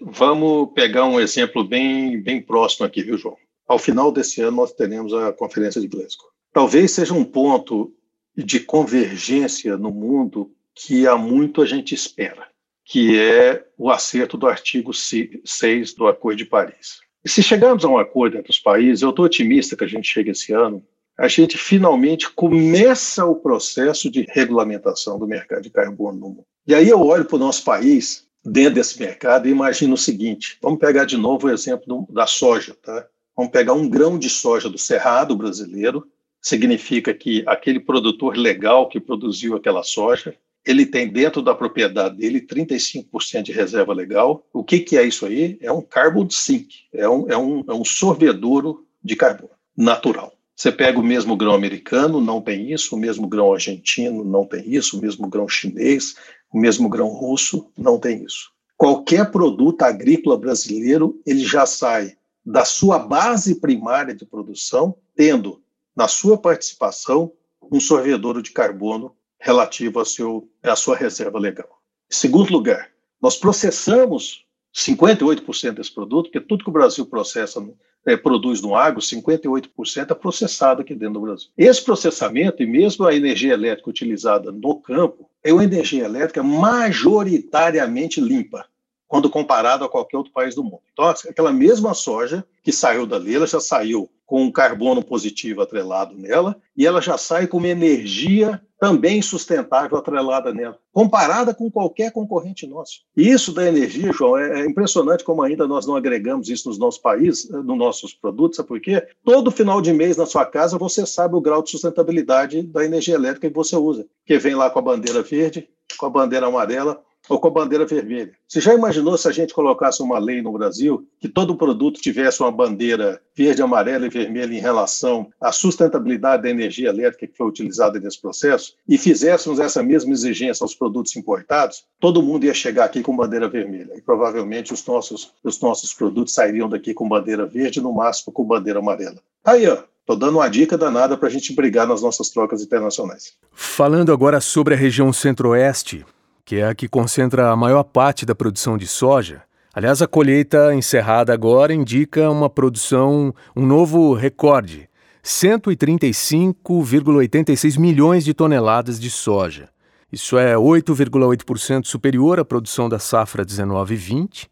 vamos 0.00 0.70
pegar 0.74 1.04
um 1.04 1.20
exemplo 1.20 1.62
bem, 1.62 2.20
bem 2.20 2.40
próximo 2.40 2.86
aqui, 2.86 3.02
viu, 3.02 3.16
João? 3.16 3.36
Ao 3.68 3.78
final 3.78 4.10
desse 4.10 4.40
ano, 4.40 4.58
nós 4.58 4.72
teremos 4.72 5.14
a 5.14 5.32
Conferência 5.32 5.80
de 5.80 5.86
Glasgow. 5.86 6.28
Talvez 6.52 6.90
seja 6.92 7.14
um 7.14 7.24
ponto 7.24 7.92
de 8.36 8.60
convergência 8.60 9.76
no 9.76 9.90
mundo 9.90 10.50
que 10.74 11.06
há 11.06 11.16
muito 11.16 11.62
a 11.62 11.66
gente 11.66 11.94
espera, 11.94 12.48
que 12.84 13.18
é 13.18 13.64
o 13.78 13.90
acerto 13.90 14.36
do 14.36 14.46
artigo 14.46 14.92
6 14.92 15.94
do 15.94 16.06
Acordo 16.06 16.38
de 16.38 16.44
Paris. 16.44 17.00
E 17.24 17.28
se 17.28 17.42
chegarmos 17.42 17.84
a 17.84 17.88
um 17.88 17.96
acordo 17.96 18.36
entre 18.36 18.50
os 18.50 18.58
países, 18.58 19.02
eu 19.02 19.10
estou 19.10 19.24
otimista 19.24 19.76
que 19.76 19.84
a 19.84 19.88
gente 19.88 20.06
chegue 20.06 20.30
esse 20.30 20.52
ano, 20.52 20.84
a 21.16 21.26
gente 21.28 21.56
finalmente 21.56 22.30
começa 22.30 23.24
o 23.24 23.36
processo 23.36 24.10
de 24.10 24.26
regulamentação 24.28 25.18
do 25.18 25.26
mercado 25.26 25.62
de 25.62 25.70
carbono 25.70 26.18
no 26.18 26.28
mundo. 26.28 26.44
E 26.66 26.74
aí 26.74 26.88
eu 26.88 27.00
olho 27.00 27.24
para 27.24 27.36
o 27.36 27.38
nosso 27.38 27.64
país, 27.64 28.26
dentro 28.44 28.74
desse 28.74 28.98
mercado, 29.00 29.48
e 29.48 29.50
imagino 29.50 29.94
o 29.94 29.98
seguinte: 29.98 30.58
vamos 30.60 30.78
pegar 30.78 31.04
de 31.04 31.16
novo 31.16 31.46
o 31.46 31.50
exemplo 31.50 32.06
da 32.10 32.26
soja. 32.26 32.76
Tá? 32.82 33.06
Vamos 33.36 33.52
pegar 33.52 33.72
um 33.72 33.88
grão 33.88 34.18
de 34.18 34.28
soja 34.28 34.68
do 34.68 34.76
cerrado 34.76 35.36
brasileiro, 35.36 36.06
significa 36.42 37.14
que 37.14 37.42
aquele 37.46 37.80
produtor 37.80 38.36
legal 38.36 38.88
que 38.88 39.00
produziu 39.00 39.56
aquela 39.56 39.82
soja, 39.82 40.36
ele 40.66 40.86
tem 40.86 41.08
dentro 41.08 41.42
da 41.42 41.54
propriedade 41.54 42.16
dele 42.16 42.40
35% 42.40 43.42
de 43.42 43.52
reserva 43.52 43.92
legal. 43.92 44.46
O 44.52 44.64
que, 44.64 44.80
que 44.80 44.96
é 44.96 45.02
isso 45.02 45.26
aí? 45.26 45.58
É 45.60 45.70
um 45.70 45.82
carbon 45.82 46.28
sink, 46.30 46.74
é 46.92 47.08
um, 47.08 47.30
é, 47.30 47.36
um, 47.36 47.64
é 47.68 47.74
um 47.74 47.84
sorvedouro 47.84 48.86
de 49.02 49.14
carbono 49.14 49.50
natural. 49.76 50.32
Você 50.56 50.70
pega 50.70 50.98
o 50.98 51.02
mesmo 51.02 51.36
grão 51.36 51.52
americano, 51.52 52.20
não 52.20 52.40
tem 52.40 52.72
isso, 52.72 52.94
o 52.94 52.98
mesmo 52.98 53.26
grão 53.26 53.52
argentino, 53.52 54.24
não 54.24 54.46
tem 54.46 54.72
isso, 54.72 54.96
o 54.96 55.02
mesmo 55.02 55.28
grão 55.28 55.48
chinês, 55.48 56.14
o 56.52 56.58
mesmo 56.58 56.88
grão 56.88 57.08
russo, 57.08 57.70
não 57.76 57.98
tem 57.98 58.24
isso. 58.24 58.52
Qualquer 58.76 59.30
produto 59.30 59.82
agrícola 59.82 60.38
brasileiro, 60.38 61.20
ele 61.26 61.44
já 61.44 61.66
sai 61.66 62.16
da 62.46 62.64
sua 62.64 62.98
base 62.98 63.60
primária 63.60 64.14
de 64.14 64.24
produção, 64.24 64.94
tendo 65.16 65.60
na 65.96 66.06
sua 66.06 66.38
participação 66.38 67.32
um 67.70 67.80
sorvedouro 67.80 68.42
de 68.42 68.52
carbono 68.52 69.14
relativo 69.44 69.98
ao 69.98 70.06
seu, 70.06 70.48
à 70.62 70.74
sua 70.74 70.96
reserva 70.96 71.38
legal. 71.38 71.68
Em 72.10 72.14
segundo 72.14 72.50
lugar, 72.50 72.88
nós 73.20 73.36
processamos 73.36 74.42
58% 74.74 75.72
desse 75.72 75.94
produto, 75.94 76.30
porque 76.30 76.40
tudo 76.40 76.64
que 76.64 76.70
o 76.70 76.72
Brasil 76.72 77.04
processa, 77.04 77.62
é, 78.06 78.16
produz 78.16 78.62
no 78.62 78.74
agro, 78.74 79.02
58% 79.02 80.10
é 80.10 80.14
processado 80.14 80.80
aqui 80.80 80.94
dentro 80.94 81.14
do 81.14 81.20
Brasil. 81.20 81.50
Esse 81.58 81.84
processamento, 81.84 82.62
e 82.62 82.66
mesmo 82.66 83.06
a 83.06 83.14
energia 83.14 83.52
elétrica 83.52 83.90
utilizada 83.90 84.50
no 84.50 84.80
campo, 84.80 85.28
é 85.42 85.52
uma 85.52 85.62
energia 85.62 86.04
elétrica 86.04 86.42
majoritariamente 86.42 88.22
limpa 88.22 88.66
quando 89.06 89.28
comparado 89.28 89.84
a 89.84 89.88
qualquer 89.88 90.16
outro 90.16 90.32
país 90.32 90.54
do 90.54 90.64
mundo. 90.64 90.80
Então, 90.92 91.04
aquela 91.04 91.52
mesma 91.52 91.92
soja 91.92 92.44
que 92.62 92.72
saiu 92.72 93.06
dali, 93.06 93.34
ela 93.34 93.46
já 93.46 93.60
saiu 93.60 94.10
com 94.24 94.42
um 94.42 94.50
carbono 94.50 95.04
positivo 95.04 95.60
atrelado 95.60 96.16
nela 96.16 96.56
e 96.74 96.86
ela 96.86 97.00
já 97.00 97.18
sai 97.18 97.46
com 97.46 97.58
uma 97.58 97.68
energia 97.68 98.60
também 98.84 99.22
sustentável 99.22 99.96
atrelada 99.96 100.52
nela, 100.52 100.78
comparada 100.92 101.54
com 101.54 101.70
qualquer 101.70 102.12
concorrente 102.12 102.66
nosso. 102.66 103.00
E 103.16 103.30
isso 103.30 103.50
da 103.50 103.66
energia, 103.66 104.12
João, 104.12 104.36
é, 104.36 104.60
é 104.60 104.66
impressionante 104.66 105.24
como 105.24 105.42
ainda 105.42 105.66
nós 105.66 105.86
não 105.86 105.96
agregamos 105.96 106.50
isso 106.50 106.68
nos 106.68 106.78
nossos 106.78 107.00
países, 107.00 107.48
eh, 107.48 107.56
nos 107.62 107.78
nossos 107.78 108.12
produtos, 108.12 108.58
sabe 108.58 108.68
por 108.68 108.80
quê? 108.80 109.02
Todo 109.24 109.50
final 109.50 109.80
de 109.80 109.90
mês 109.90 110.18
na 110.18 110.26
sua 110.26 110.44
casa 110.44 110.76
você 110.76 111.06
sabe 111.06 111.34
o 111.34 111.40
grau 111.40 111.62
de 111.62 111.70
sustentabilidade 111.70 112.62
da 112.62 112.84
energia 112.84 113.14
elétrica 113.14 113.48
que 113.48 113.56
você 113.56 113.74
usa, 113.74 114.04
que 114.26 114.36
vem 114.36 114.54
lá 114.54 114.68
com 114.68 114.80
a 114.80 114.82
bandeira 114.82 115.22
verde, 115.22 115.66
com 115.96 116.04
a 116.04 116.10
bandeira 116.10 116.46
amarela, 116.46 117.02
ou 117.28 117.38
com 117.38 117.48
a 117.48 117.50
bandeira 117.50 117.86
vermelha. 117.86 118.32
Você 118.46 118.60
já 118.60 118.74
imaginou 118.74 119.16
se 119.16 119.26
a 119.28 119.32
gente 119.32 119.54
colocasse 119.54 120.02
uma 120.02 120.18
lei 120.18 120.42
no 120.42 120.52
Brasil 120.52 121.06
que 121.20 121.28
todo 121.28 121.56
produto 121.56 122.00
tivesse 122.00 122.42
uma 122.42 122.52
bandeira 122.52 123.20
verde, 123.34 123.62
amarela 123.62 124.06
e 124.06 124.10
vermelha 124.10 124.54
em 124.54 124.60
relação 124.60 125.28
à 125.40 125.50
sustentabilidade 125.50 126.42
da 126.42 126.50
energia 126.50 126.90
elétrica 126.90 127.26
que 127.26 127.36
foi 127.36 127.46
utilizada 127.46 127.98
nesse 127.98 128.20
processo 128.20 128.74
e 128.88 128.98
fizéssemos 128.98 129.58
essa 129.58 129.82
mesma 129.82 130.12
exigência 130.12 130.64
aos 130.64 130.74
produtos 130.74 131.16
importados, 131.16 131.84
todo 131.98 132.22
mundo 132.22 132.44
ia 132.44 132.54
chegar 132.54 132.84
aqui 132.84 133.02
com 133.02 133.16
bandeira 133.16 133.48
vermelha 133.48 133.92
e 133.96 134.02
provavelmente 134.02 134.72
os 134.72 134.84
nossos, 134.86 135.32
os 135.42 135.60
nossos 135.60 135.94
produtos 135.94 136.34
sairiam 136.34 136.68
daqui 136.68 136.92
com 136.92 137.08
bandeira 137.08 137.46
verde, 137.46 137.80
no 137.80 137.92
máximo 137.92 138.32
com 138.32 138.44
bandeira 138.44 138.78
amarela. 138.78 139.18
Aí, 139.44 139.66
ó, 139.66 139.78
Estou 140.04 140.16
dando 140.16 140.36
uma 140.36 140.48
dica 140.50 140.76
danada 140.76 141.16
para 141.16 141.28
a 141.28 141.30
gente 141.30 141.54
brigar 141.54 141.86
nas 141.86 142.02
nossas 142.02 142.28
trocas 142.28 142.60
internacionais. 142.60 143.32
Falando 143.54 144.12
agora 144.12 144.38
sobre 144.38 144.74
a 144.74 144.76
região 144.76 145.10
centro-oeste, 145.14 146.04
que 146.44 146.56
é 146.56 146.68
a 146.68 146.74
que 146.74 146.88
concentra 146.88 147.50
a 147.50 147.56
maior 147.56 147.84
parte 147.84 148.26
da 148.26 148.34
produção 148.34 148.76
de 148.76 148.86
soja. 148.86 149.42
Aliás, 149.72 150.02
a 150.02 150.06
colheita 150.06 150.74
encerrada 150.74 151.32
agora 151.32 151.72
indica 151.72 152.30
uma 152.30 152.50
produção, 152.50 153.34
um 153.56 153.64
novo 153.66 154.12
recorde 154.14 154.90
135,86 155.24 157.78
milhões 157.78 158.24
de 158.24 158.34
toneladas 158.34 159.00
de 159.00 159.10
soja. 159.10 159.70
Isso 160.12 160.36
é 160.36 160.54
8,8% 160.54 161.86
superior 161.86 162.38
à 162.38 162.44
produção 162.44 162.90
da 162.90 162.98
safra 162.98 163.42
19-20 163.44 164.48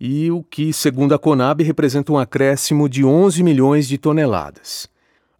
e 0.00 0.30
o 0.30 0.42
que, 0.42 0.72
segundo 0.72 1.14
a 1.14 1.18
Conab, 1.18 1.62
representa 1.62 2.10
um 2.10 2.18
acréscimo 2.18 2.88
de 2.88 3.04
11 3.04 3.42
milhões 3.42 3.86
de 3.86 3.98
toneladas. 3.98 4.88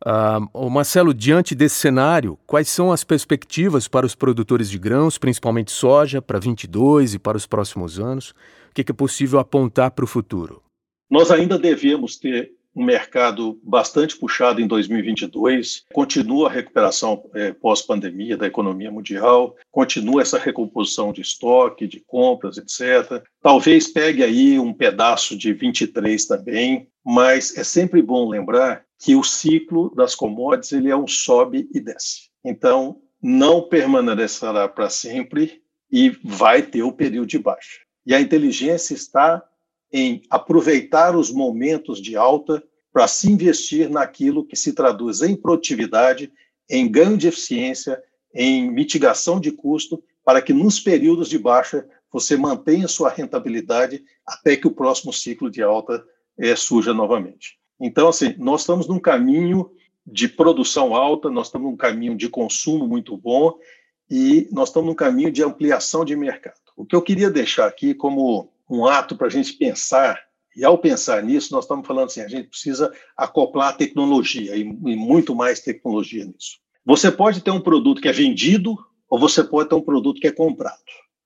Uh, 0.07 0.71
Marcelo, 0.71 1.13
diante 1.13 1.55
desse 1.55 1.77
cenário, 1.77 2.39
quais 2.47 2.69
são 2.69 2.93
as 2.93 3.03
perspectivas 3.03 3.89
para 3.89 4.07
os 4.07 4.15
produtores 4.15 4.71
de 4.71 4.79
grãos, 4.79 5.19
principalmente 5.19 5.73
soja, 5.73 6.23
para 6.23 6.39
22 6.39 7.15
e 7.15 7.19
para 7.19 7.37
os 7.37 7.47
próximos 7.47 7.99
anos? 7.99 8.31
O 8.71 8.75
que 8.75 8.91
é 8.91 8.95
possível 8.95 9.39
apontar 9.39 9.91
para 9.91 10.05
o 10.05 10.09
futuro? 10.09 10.63
Nós 11.11 11.31
ainda 11.31 11.59
devemos 11.59 12.17
ter 12.17 12.53
um 12.79 12.85
mercado 12.85 13.59
bastante 13.61 14.17
puxado 14.17 14.61
em 14.61 14.67
2022, 14.69 15.85
continua 15.93 16.49
a 16.49 16.53
recuperação 16.53 17.29
é, 17.35 17.53
pós-pandemia 17.53 18.37
da 18.37 18.47
economia 18.47 18.89
mundial, 18.89 19.57
continua 19.73 20.23
essa 20.23 20.39
recomposição 20.39 21.13
de 21.13 21.21
estoque, 21.21 21.89
de 21.89 21.99
compras, 22.07 22.57
etc. 22.57 23.21
Talvez 23.43 23.89
pegue 23.89 24.23
aí 24.23 24.61
um 24.61 24.73
pedaço 24.73 25.37
de 25.37 25.53
23 25.53 26.25
também, 26.27 26.89
mas 27.05 27.57
é 27.59 27.65
sempre 27.65 28.01
bom 28.01 28.29
lembrar 28.29 28.85
que 28.97 29.17
o 29.17 29.25
ciclo 29.25 29.93
das 29.97 30.15
commodities 30.15 30.73
ele 30.73 30.89
é 30.89 30.97
um 30.97 31.09
sobe 31.09 31.69
e 31.75 31.81
desce. 31.81 32.29
Então, 32.45 33.01
não 33.21 33.63
permanecerá 33.63 34.69
para 34.69 34.89
sempre 34.89 35.61
e 35.91 36.17
vai 36.23 36.63
ter 36.63 36.85
o 36.85 36.93
período 36.93 37.27
de 37.27 37.39
baixa. 37.41 37.81
E 38.07 38.15
a 38.15 38.21
inteligência 38.21 38.95
está 38.95 39.43
em 39.93 40.23
aproveitar 40.29 41.17
os 41.17 41.31
momentos 41.31 42.01
de 42.01 42.17
alta 42.17 42.63
para 42.93 43.07
se 43.07 43.31
investir 43.31 43.89
naquilo 43.89 44.45
que 44.45 44.57
se 44.57 44.73
traduz 44.73 45.23
em 45.23 45.37
produtividade, 45.37 46.33
em 46.69 46.91
ganho 46.91 47.17
de 47.17 47.29
eficiência, 47.29 48.03
em 48.35 48.71
mitigação 48.71 49.41
de 49.41 49.51
custo, 49.51 50.03
para 50.25 50.43
que 50.43 50.53
nos 50.53 50.79
períodos 50.79 51.29
de 51.29 51.39
baixa 51.39 51.87
você 52.13 52.37
mantenha 52.37 52.89
sua 52.89 53.11
rentabilidade 53.11 54.03
até 54.27 54.57
que 54.57 54.67
o 54.67 54.73
próximo 54.73 55.13
ciclo 55.13 55.51
de 55.51 55.63
alta 55.63 56.05
é, 56.39 56.55
surja 56.57 56.93
novamente. 56.93 57.59
Então, 57.81 58.09
assim, 58.09 58.35
nós 58.39 58.63
estamos 58.63 58.89
num 58.89 58.99
caminho 58.99 59.71
de 60.07 60.27
produção 60.29 60.95
alta, 60.95 61.31
nós 61.31 61.49
estamos 61.49 61.71
num 61.71 61.77
caminho 61.77 62.17
de 62.17 62.29
consumo 62.29 62.87
muito 62.87 63.17
bom 63.17 63.55
e 64.11 64.49
nós 64.51 64.69
estamos 64.69 64.89
num 64.89 64.95
caminho 64.95 65.31
de 65.31 65.43
ampliação 65.43 66.05
de 66.05 66.17
mercado. 66.17 66.57
O 66.77 66.85
que 66.85 66.97
eu 66.97 67.03
queria 67.03 67.31
deixar 67.31 67.67
aqui 67.67 67.95
como 67.95 68.51
um 68.69 68.87
ato 68.87 69.17
para 69.17 69.27
a 69.27 69.31
gente 69.31 69.53
pensar, 69.55 70.21
e 70.55 70.65
ao 70.65 70.79
pensar 70.79 71.23
nisso, 71.23 71.53
nós 71.53 71.65
estamos 71.65 71.87
falando 71.87 72.07
assim, 72.07 72.21
a 72.21 72.29
gente 72.29 72.49
precisa 72.49 72.93
acoplar 73.17 73.69
a 73.69 73.73
tecnologia 73.73 74.57
e, 74.57 74.61
e 74.61 74.97
muito 74.97 75.35
mais 75.35 75.61
tecnologia 75.61 76.25
nisso. 76.25 76.59
Você 76.85 77.11
pode 77.11 77.43
ter 77.43 77.51
um 77.51 77.61
produto 77.61 78.01
que 78.01 78.09
é 78.09 78.13
vendido 78.13 78.77
ou 79.09 79.19
você 79.19 79.43
pode 79.45 79.69
ter 79.69 79.75
um 79.75 79.81
produto 79.81 80.21
que 80.21 80.27
é 80.27 80.33
comprado. 80.33 80.79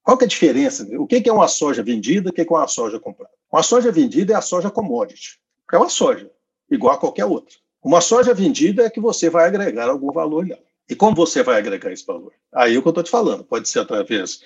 Qual 0.03 0.17
que 0.17 0.25
é 0.25 0.27
a 0.27 0.29
diferença? 0.29 0.85
O 0.99 1.07
que 1.07 1.27
é 1.27 1.31
uma 1.31 1.47
soja 1.47 1.81
vendida 1.81 2.29
e 2.29 2.31
o 2.31 2.33
que 2.33 2.41
é 2.41 2.45
uma 2.49 2.67
soja 2.67 2.99
comprada? 2.99 3.33
Uma 3.51 3.63
soja 3.63 3.91
vendida 3.91 4.33
é 4.33 4.35
a 4.35 4.41
soja 4.41 4.69
commodity, 4.69 5.39
é 5.71 5.77
uma 5.77 5.89
soja, 5.89 6.29
igual 6.69 6.95
a 6.95 6.97
qualquer 6.97 7.25
outra. 7.25 7.55
Uma 7.81 8.01
soja 8.01 8.33
vendida 8.33 8.83
é 8.83 8.89
que 8.89 8.99
você 8.99 9.29
vai 9.29 9.45
agregar 9.45 9.89
algum 9.89 10.11
valor 10.11 10.45
nela. 10.45 10.61
E 10.89 10.95
como 10.95 11.15
você 11.15 11.41
vai 11.43 11.57
agregar 11.57 11.91
esse 11.91 12.05
valor? 12.05 12.33
Aí 12.53 12.75
é 12.75 12.77
o 12.77 12.81
que 12.81 12.87
eu 12.87 12.91
estou 12.91 13.03
te 13.03 13.09
falando. 13.09 13.43
Pode 13.43 13.67
ser 13.67 13.79
através 13.79 14.41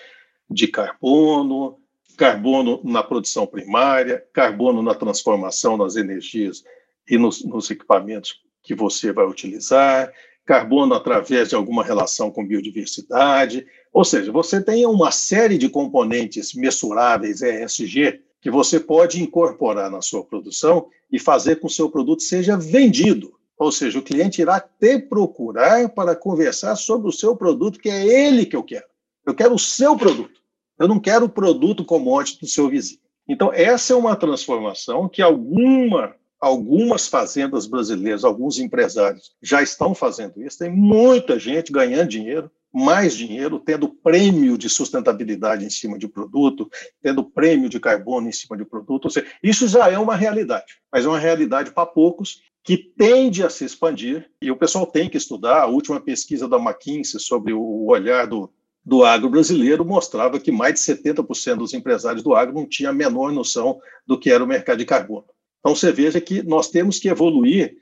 de 0.49 0.67
carbono, 0.67 1.79
carbono 2.17 2.81
na 2.83 3.03
produção 3.03 3.45
primária, 3.45 4.25
carbono 4.33 4.81
na 4.81 4.95
transformação 4.95 5.77
das 5.77 5.95
energias 5.95 6.63
e 7.07 7.17
nos, 7.17 7.45
nos 7.45 7.69
equipamentos 7.69 8.41
que 8.63 8.73
você 8.73 9.13
vai 9.13 9.25
utilizar, 9.25 10.11
carbono 10.43 10.95
através 10.95 11.49
de 11.49 11.55
alguma 11.55 11.83
relação 11.83 12.31
com 12.31 12.45
biodiversidade. 12.45 13.67
Ou 13.93 14.03
seja, 14.03 14.31
você 14.31 14.61
tem 14.61 14.85
uma 14.85 15.11
série 15.11 15.57
de 15.57 15.69
componentes 15.69 16.53
mensuráveis 16.53 17.41
ESG 17.41 18.19
que 18.41 18.49
você 18.49 18.79
pode 18.79 19.21
incorporar 19.21 19.89
na 19.91 20.01
sua 20.01 20.23
produção 20.23 20.87
e 21.11 21.19
fazer 21.19 21.57
com 21.57 21.67
que 21.67 21.73
o 21.73 21.75
seu 21.75 21.89
produto 21.89 22.23
seja 22.23 22.57
vendido. 22.57 23.33
Ou 23.57 23.71
seja, 23.71 23.99
o 23.99 24.03
cliente 24.03 24.41
irá 24.41 24.59
te 24.59 24.99
procurar 24.99 25.89
para 25.89 26.15
conversar 26.15 26.75
sobre 26.75 27.09
o 27.09 27.13
seu 27.13 27.35
produto, 27.35 27.79
que 27.79 27.89
é 27.89 28.05
ele 28.05 28.45
que 28.45 28.55
eu 28.55 28.63
quero. 28.63 28.85
Eu 29.25 29.35
quero 29.35 29.53
o 29.53 29.59
seu 29.59 29.95
produto. 29.95 30.37
Eu 30.79 30.87
não 30.87 30.99
quero 30.99 31.25
o 31.25 31.29
produto 31.29 31.83
commodity 31.83 32.41
do 32.41 32.47
seu 32.47 32.69
vizinho. 32.69 32.99
Então, 33.27 33.51
essa 33.53 33.93
é 33.93 33.95
uma 33.95 34.15
transformação 34.15 35.09
que 35.09 35.21
alguma, 35.21 36.15
algumas 36.39 37.07
fazendas 37.07 37.67
brasileiras, 37.67 38.23
alguns 38.23 38.57
empresários 38.59 39.35
já 39.41 39.61
estão 39.61 39.93
fazendo 39.93 40.41
isso. 40.41 40.59
Tem 40.59 40.71
muita 40.71 41.37
gente 41.37 41.71
ganhando 41.71 42.09
dinheiro, 42.09 42.49
mais 42.73 43.15
dinheiro, 43.15 43.59
tendo 43.59 43.89
prêmio 43.89 44.57
de 44.57 44.69
sustentabilidade 44.69 45.65
em 45.65 45.69
cima 45.69 45.97
de 45.97 46.07
produto, 46.07 46.69
tendo 47.01 47.23
prêmio 47.23 47.69
de 47.69 47.79
carbono 47.79 48.29
em 48.29 48.31
cima 48.31 48.55
de 48.55 48.63
produto. 48.63 49.05
Ou 49.05 49.11
seja, 49.11 49.27
isso 49.41 49.67
já 49.67 49.89
é 49.89 49.97
uma 49.97 50.15
realidade, 50.15 50.77
mas 50.91 51.05
é 51.05 51.07
uma 51.07 51.19
realidade 51.19 51.71
para 51.71 51.85
poucos 51.85 52.41
que 52.63 52.77
tende 52.77 53.43
a 53.43 53.49
se 53.49 53.63
expandir, 53.63 54.29
e 54.41 54.51
o 54.51 54.57
pessoal 54.57 54.85
tem 54.85 55.09
que 55.09 55.15
estudar. 55.15 55.61
A 55.61 55.67
última 55.67 56.01
pesquisa 56.01 56.49
da 56.49 56.57
McKinsey 56.57 57.17
sobre 57.17 57.53
o 57.53 57.85
olhar 57.85 58.27
do, 58.27 58.51
do 58.87 59.03
agro 59.03 59.29
brasileiro 59.29 59.83
mostrava 59.83 60.39
que 60.39 60.49
mais 60.49 60.75
de 60.75 60.79
70% 60.79 61.57
dos 61.57 61.73
empresários 61.73 62.23
do 62.23 62.33
agro 62.33 62.55
não 62.55 62.65
tinham 62.65 62.89
a 62.89 62.95
menor 62.95 63.33
noção 63.33 63.81
do 64.07 64.17
que 64.17 64.31
era 64.31 64.41
o 64.41 64.47
mercado 64.47 64.77
de 64.77 64.85
carbono. 64.85 65.25
Então, 65.59 65.75
você 65.75 65.91
veja 65.91 66.21
que 66.21 66.41
nós 66.41 66.69
temos 66.69 66.97
que 66.97 67.09
evoluir, 67.09 67.75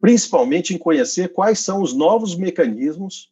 principalmente 0.00 0.72
em 0.72 0.78
conhecer 0.78 1.32
quais 1.32 1.58
são 1.58 1.82
os 1.82 1.92
novos 1.92 2.36
mecanismos 2.36 3.28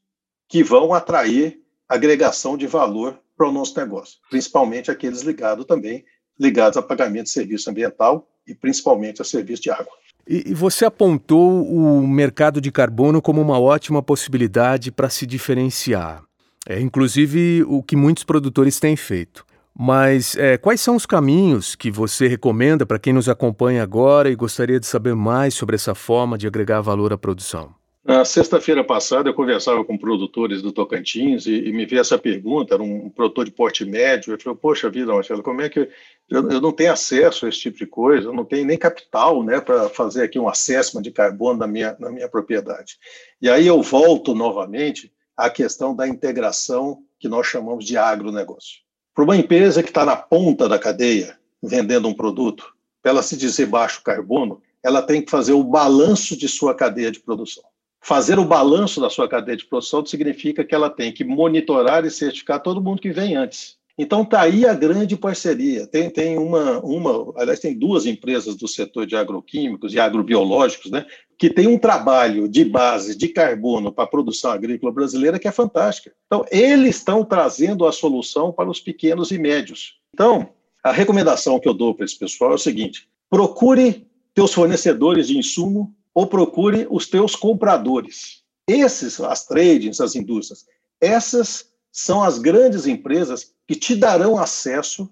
que 0.49 0.65
vão 0.65 0.93
atrair 0.93 1.61
agregação 1.89 2.57
de 2.57 2.67
valor 2.67 3.17
para 3.37 3.49
o 3.49 3.53
nosso 3.53 3.79
negócio, 3.79 4.19
principalmente 4.29 4.91
aqueles 4.91 5.23
ligados 5.23 5.65
também 5.67 6.05
ligados 6.37 6.77
a 6.77 6.83
pagamento 6.83 7.27
de 7.27 7.31
serviço 7.31 7.71
ambiental 7.71 8.29
e 8.45 8.57
principalmente 8.57 9.23
a 9.23 9.25
serviço 9.25 9.63
de 9.63 9.71
água. 9.71 9.93
E, 10.27 10.53
você 10.53 10.85
apontou 10.85 11.65
o 11.65 12.05
mercado 12.09 12.61
de 12.61 12.73
carbono 12.73 13.23
como 13.23 13.41
uma 13.41 13.61
ótima 13.61 14.03
possibilidade 14.03 14.91
para 14.91 15.09
se 15.09 15.25
diferenciar. 15.25 16.25
É 16.67 16.81
inclusive 16.81 17.65
o 17.65 17.83
que 17.83 17.97
muitos 17.97 18.25
produtores 18.25 18.79
têm 18.79 18.97
feito. 18.97 19.45
Mas 19.79 20.37
é, 20.37 20.59
quais 20.59 20.81
são 20.81 20.97
os 20.97 21.07
caminhos 21.07 21.75
que 21.75 21.91
você 21.91 22.27
recomenda 22.27 22.85
para 22.85 22.99
quem 22.99 23.13
nos 23.13 23.29
acompanha 23.29 23.83
agora 23.83 24.29
e 24.29 24.37
gostaria 24.37 24.79
de 24.79 24.87
saber 24.87 25.15
mais 25.15 25.55
sobre 25.55 25.77
essa 25.77 25.95
forma 25.95 26.37
de 26.37 26.47
agregar 26.47 26.81
valor 26.81 27.13
à 27.13 27.19
produção? 27.19 27.75
Na 28.03 28.25
sexta-feira 28.25 28.83
passada, 28.83 29.29
eu 29.29 29.35
conversava 29.35 29.85
com 29.85 29.97
produtores 29.97 30.63
do 30.63 30.73
Tocantins 30.73 31.47
e, 31.47 31.69
e 31.69 31.73
me 31.73 31.85
veio 31.87 32.01
essa 32.01 32.19
pergunta, 32.19 32.75
era 32.75 32.83
um 32.83 33.11
produtor 33.11 33.45
de 33.45 33.51
porte 33.51 33.85
médio, 33.85 34.33
eu 34.33 34.41
falei, 34.41 34.59
poxa 34.59 34.91
vida, 34.91 35.13
Marcelo, 35.13 35.43
como 35.43 35.61
é 35.61 35.69
que 35.69 35.81
eu, 36.29 36.51
eu, 36.51 36.61
não 36.61 36.73
tenho 36.73 36.93
acesso 36.93 37.45
a 37.45 37.49
esse 37.51 37.59
tipo 37.59 37.77
de 37.77 37.87
coisa, 37.87 38.29
eu 38.29 38.33
não 38.33 38.45
tenho 38.45 38.65
nem 38.65 38.79
capital 38.79 39.43
né, 39.43 39.61
para 39.61 39.89
fazer 39.91 40.25
aqui 40.25 40.39
um 40.39 40.49
assessment 40.49 41.03
de 41.03 41.11
carbono 41.11 41.59
na 41.59 41.67
minha, 41.67 41.95
na 42.01 42.11
minha 42.11 42.29
propriedade. 42.29 42.97
E 43.41 43.51
aí 43.51 43.67
eu 43.67 43.83
volto 43.83 44.35
novamente 44.35 45.13
a 45.41 45.49
questão 45.49 45.97
da 45.97 46.07
integração 46.07 47.03
que 47.19 47.29
nós 47.29 47.47
chamamos 47.47 47.85
de 47.85 47.97
agronegócio. 47.97 48.81
Para 49.15 49.25
uma 49.25 49.37
empresa 49.37 49.83
que 49.83 49.89
está 49.89 50.05
na 50.05 50.17
ponta 50.17 50.69
da 50.69 50.79
cadeia, 50.79 51.39
vendendo 51.63 52.07
um 52.09 52.15
produto, 52.15 52.75
para 53.03 53.13
ela 53.13 53.23
se 53.23 53.37
dizer 53.37 53.67
baixo 53.67 54.03
carbono, 54.03 54.61
ela 54.83 55.03
tem 55.03 55.23
que 55.23 55.31
fazer 55.31 55.53
o 55.53 55.65
balanço 55.65 56.37
de 56.37 56.47
sua 56.47 56.75
cadeia 56.75 57.11
de 57.11 57.21
produção. 57.21 57.65
Fazer 58.03 58.39
o 58.39 58.45
balanço 58.45 59.01
da 59.01 59.11
sua 59.11 59.29
cadeia 59.29 59.57
de 59.57 59.67
produção 59.67 60.05
significa 60.05 60.65
que 60.65 60.75
ela 60.75 60.91
tem 60.91 61.13
que 61.13 61.25
monitorar 61.25 62.05
e 62.05 62.11
certificar 62.11 62.63
todo 62.63 62.81
mundo 62.81 63.01
que 63.01 63.11
vem 63.11 63.37
antes. 63.37 63.79
Então 64.03 64.23
está 64.23 64.41
aí 64.41 64.65
a 64.65 64.73
grande 64.73 65.15
parceria. 65.15 65.87
Tem, 65.87 66.09
tem 66.09 66.39
uma, 66.39 66.81
uma, 66.81 67.35
aliás, 67.37 67.61
tem 67.61 67.79
duas 67.79 68.07
empresas 68.07 68.57
do 68.57 68.67
setor 68.67 69.05
de 69.05 69.15
agroquímicos 69.15 69.93
e 69.93 70.01
agrobiológicos, 70.01 70.91
né, 70.91 71.05
que 71.39 71.51
tem 71.51 71.67
um 71.67 71.77
trabalho 71.77 72.49
de 72.49 72.65
base 72.65 73.15
de 73.15 73.29
carbono 73.29 73.93
para 73.93 74.05
a 74.05 74.07
produção 74.07 74.53
agrícola 74.53 74.91
brasileira 74.91 75.39
que 75.39 75.47
é 75.47 75.53
fantástica. 75.53 76.15
Então, 76.25 76.47
eles 76.51 76.97
estão 76.97 77.23
trazendo 77.23 77.87
a 77.87 77.93
solução 77.93 78.51
para 78.51 78.71
os 78.71 78.81
pequenos 78.81 79.31
e 79.33 79.39
médios. 79.39 79.99
Então, 80.15 80.49
a 80.83 80.93
recomendação 80.93 81.61
que 81.61 81.69
eu 81.69 81.75
dou 81.75 81.95
para 81.95 82.07
esse 82.07 82.19
pessoal 82.19 82.53
é 82.53 82.55
o 82.55 82.59
seguinte: 82.59 83.07
procure 83.29 84.07
teus 84.33 84.55
fornecedores 84.55 85.29
de 85.29 85.37
insumo 85.37 85.95
ou 86.15 86.27
procure 86.27 86.87
os 86.91 87.07
teus 87.07 87.37
compradores. 87.37 88.45
Esses, 88.67 89.21
as 89.21 89.47
tradings, 89.47 90.01
as 90.01 90.15
indústrias, 90.15 90.65
essas 91.03 91.70
são 91.93 92.23
as 92.23 92.39
grandes 92.39 92.87
empresas 92.87 93.53
que 93.67 93.75
te 93.75 93.95
darão 93.95 94.39
acesso 94.39 95.09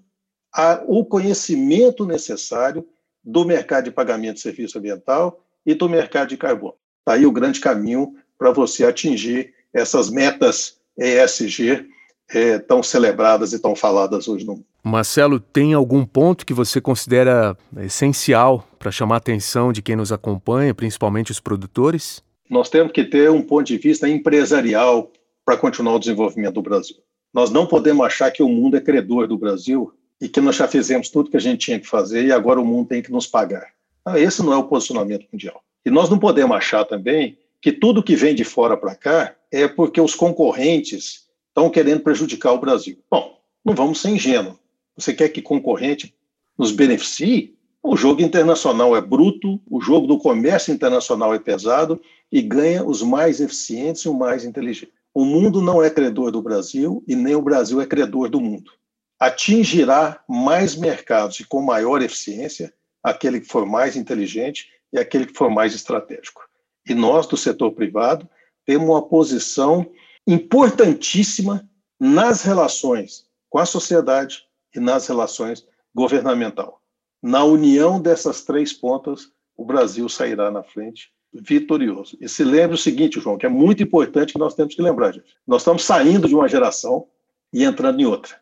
ao 0.51 1.05
conhecimento 1.05 2.05
necessário 2.05 2.87
do 3.23 3.45
mercado 3.45 3.85
de 3.85 3.91
pagamento 3.91 4.35
de 4.35 4.41
serviço 4.41 4.77
ambiental 4.77 5.43
e 5.65 5.73
do 5.73 5.87
mercado 5.87 6.29
de 6.29 6.37
carbono. 6.37 6.75
Está 6.99 7.13
aí 7.13 7.25
o 7.25 7.31
grande 7.31 7.59
caminho 7.59 8.15
para 8.37 8.51
você 8.51 8.85
atingir 8.85 9.53
essas 9.73 10.09
metas 10.09 10.77
ESG 10.97 11.87
é, 12.31 12.59
tão 12.59 12.81
celebradas 12.81 13.53
e 13.53 13.59
tão 13.59 13.75
faladas 13.75 14.27
hoje 14.27 14.45
no 14.45 14.53
mundo. 14.53 14.65
Marcelo, 14.83 15.39
tem 15.39 15.73
algum 15.73 16.05
ponto 16.05 16.45
que 16.45 16.53
você 16.53 16.79
considera 16.79 17.57
essencial 17.77 18.65
para 18.77 18.91
chamar 18.91 19.15
a 19.15 19.17
atenção 19.17 19.73
de 19.73 19.81
quem 19.81 19.95
nos 19.95 20.11
acompanha, 20.11 20.73
principalmente 20.73 21.31
os 21.31 21.39
produtores? 21.39 22.23
Nós 22.49 22.69
temos 22.69 22.91
que 22.91 23.03
ter 23.03 23.29
um 23.29 23.41
ponto 23.41 23.67
de 23.67 23.77
vista 23.77 24.07
empresarial 24.07 25.11
para 25.49 25.57
continuar 25.57 25.95
o 25.95 25.99
desenvolvimento 25.99 26.53
do 26.53 26.61
Brasil. 26.61 26.97
Nós 27.33 27.49
não 27.49 27.65
podemos 27.65 28.05
achar 28.05 28.29
que 28.29 28.43
o 28.43 28.47
mundo 28.47 28.77
é 28.77 28.79
credor 28.79 29.27
do 29.27 29.35
Brasil 29.35 29.91
e 30.21 30.29
que 30.29 30.39
nós 30.39 30.57
já 30.57 30.67
fizemos 30.67 31.09
tudo 31.09 31.31
que 31.31 31.37
a 31.37 31.41
gente 31.41 31.65
tinha 31.65 31.79
que 31.79 31.87
fazer 31.87 32.23
e 32.23 32.31
agora 32.31 32.61
o 32.61 32.65
mundo 32.65 32.89
tem 32.89 33.01
que 33.01 33.11
nos 33.11 33.25
pagar. 33.25 33.73
esse 34.15 34.43
não 34.43 34.53
é 34.53 34.57
o 34.57 34.65
posicionamento 34.65 35.25
mundial. 35.33 35.63
E 35.83 35.89
nós 35.89 36.07
não 36.07 36.19
podemos 36.19 36.55
achar 36.55 36.85
também 36.85 37.35
que 37.59 37.71
tudo 37.71 38.03
que 38.03 38.15
vem 38.15 38.35
de 38.35 38.43
fora 38.43 38.77
para 38.77 38.93
cá 38.93 39.35
é 39.51 39.67
porque 39.67 39.99
os 39.99 40.13
concorrentes 40.13 41.27
estão 41.47 41.67
querendo 41.71 42.01
prejudicar 42.01 42.51
o 42.51 42.59
Brasil. 42.59 42.99
Bom, 43.09 43.39
não 43.65 43.73
vamos 43.73 43.99
ser 43.99 44.09
ingênuos. 44.09 44.55
Você 44.95 45.15
quer 45.15 45.29
que 45.29 45.41
concorrente 45.41 46.13
nos 46.55 46.71
beneficie? 46.71 47.57
O 47.81 47.97
jogo 47.97 48.21
internacional 48.21 48.95
é 48.95 49.01
bruto, 49.01 49.59
o 49.67 49.81
jogo 49.81 50.05
do 50.05 50.19
comércio 50.19 50.71
internacional 50.71 51.33
é 51.33 51.39
pesado 51.39 51.99
e 52.31 52.39
ganha 52.39 52.85
os 52.85 53.01
mais 53.01 53.41
eficientes 53.41 54.03
e 54.03 54.09
os 54.09 54.15
mais 54.15 54.45
inteligentes. 54.45 54.98
O 55.13 55.25
mundo 55.25 55.61
não 55.61 55.81
é 55.81 55.89
credor 55.89 56.31
do 56.31 56.41
Brasil 56.41 57.03
e 57.07 57.15
nem 57.15 57.35
o 57.35 57.41
Brasil 57.41 57.81
é 57.81 57.85
credor 57.85 58.29
do 58.29 58.39
mundo. 58.39 58.71
Atingirá 59.19 60.23
mais 60.27 60.75
mercados 60.75 61.39
e 61.39 61.45
com 61.45 61.61
maior 61.61 62.01
eficiência 62.01 62.73
aquele 63.03 63.41
que 63.41 63.47
for 63.47 63.65
mais 63.65 63.95
inteligente 63.95 64.69
e 64.93 64.99
aquele 64.99 65.25
que 65.25 65.33
for 65.33 65.49
mais 65.49 65.73
estratégico. 65.73 66.41
E 66.87 66.93
nós, 66.93 67.27
do 67.27 67.35
setor 67.35 67.71
privado, 67.71 68.29
temos 68.65 68.87
uma 68.87 69.01
posição 69.01 69.89
importantíssima 70.25 71.67
nas 71.99 72.43
relações 72.43 73.25
com 73.49 73.57
a 73.57 73.65
sociedade 73.65 74.43
e 74.75 74.79
nas 74.79 75.07
relações 75.07 75.67
governamental. 75.93 76.81
Na 77.21 77.43
união 77.43 78.01
dessas 78.01 78.43
três 78.43 78.71
pontas, 78.71 79.31
o 79.57 79.65
Brasil 79.65 80.07
sairá 80.07 80.49
na 80.49 80.63
frente 80.63 81.11
vitorioso. 81.33 82.17
E 82.19 82.27
se 82.27 82.43
lembre 82.43 82.75
o 82.75 82.77
seguinte, 82.77 83.19
João, 83.19 83.37
que 83.37 83.45
é 83.45 83.49
muito 83.49 83.83
importante 83.83 84.33
que 84.33 84.39
nós 84.39 84.55
temos 84.55 84.75
que 84.75 84.81
lembrar, 84.81 85.13
gente. 85.13 85.35
Nós 85.47 85.61
estamos 85.61 85.83
saindo 85.83 86.27
de 86.27 86.35
uma 86.35 86.47
geração 86.47 87.07
e 87.53 87.63
entrando 87.63 87.99
em 87.99 88.05
outra. 88.05 88.35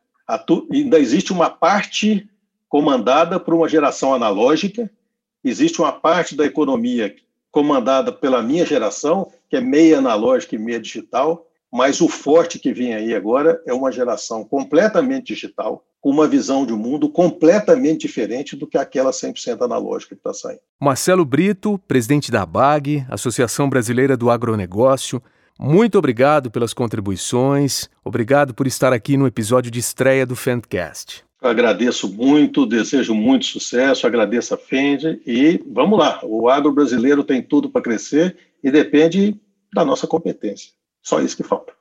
Ainda 0.72 1.00
existe 1.00 1.32
uma 1.32 1.50
parte 1.50 2.30
comandada 2.68 3.40
por 3.40 3.54
uma 3.54 3.70
geração 3.70 4.14
analógica, 4.14 4.90
existe 5.44 5.80
uma 5.80 5.92
parte 5.92 6.36
da 6.36 6.46
economia 6.46 7.16
comandada 7.52 8.12
pela 8.12 8.44
minha 8.44 8.66
geração, 8.66 9.32
que 9.50 9.56
é 9.56 9.62
meia 9.62 10.00
analógica 10.00 10.56
e 10.56 10.60
meia 10.60 10.80
digital, 10.80 11.48
mas 11.72 12.02
o 12.02 12.08
forte 12.08 12.60
que 12.60 12.74
vem 12.74 12.94
aí 12.94 13.16
agora 13.16 13.62
é 13.66 13.74
uma 13.74 13.92
geração 13.92 14.44
completamente 14.44 15.34
digital, 15.34 15.86
uma 16.10 16.26
visão 16.26 16.66
de 16.66 16.72
mundo 16.72 17.10
completamente 17.10 18.08
diferente 18.08 18.56
do 18.56 18.66
que 18.66 18.78
aquela 18.78 19.12
100% 19.12 19.62
analógica 19.62 20.16
que 20.16 20.20
está 20.20 20.34
saindo. 20.34 20.62
Marcelo 20.80 21.26
Brito, 21.26 21.78
presidente 21.86 22.32
da 22.32 22.46
BAG, 22.46 23.06
Associação 23.10 23.70
Brasileira 23.70 24.16
do 24.16 24.30
Agronegócio, 24.30 25.22
muito 25.60 25.98
obrigado 25.98 26.50
pelas 26.50 26.74
contribuições, 26.74 27.90
obrigado 28.06 28.54
por 28.54 28.68
estar 28.68 28.94
aqui 28.94 29.18
no 29.18 29.28
episódio 29.28 29.70
de 29.70 29.80
estreia 29.80 30.26
do 30.26 30.36
Fendcast. 30.36 31.26
Agradeço 31.42 32.08
muito, 32.08 32.66
desejo 32.66 33.14
muito 33.14 33.46
sucesso, 33.46 34.08
agradeço 34.08 34.54
a 34.54 34.58
Fend 34.58 35.20
e 35.26 35.62
vamos 35.68 36.00
lá. 36.00 36.20
O 36.24 36.50
agro 36.50 36.72
brasileiro 36.72 37.24
tem 37.24 37.42
tudo 37.42 37.70
para 37.70 37.82
crescer 37.82 38.38
e 38.64 38.72
depende 38.72 39.36
da 39.74 39.84
nossa 39.84 40.08
competência. 40.08 40.72
Só 41.04 41.20
isso 41.20 41.36
que 41.36 41.44
falta. 41.44 41.77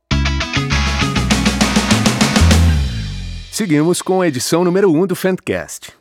Seguimos 3.56 4.02
com 4.02 4.20
a 4.20 4.28
edição 4.28 4.62
número 4.62 4.92
1 4.92 5.00
um 5.02 5.06
do 5.06 5.16
Fendcast. 5.16 5.94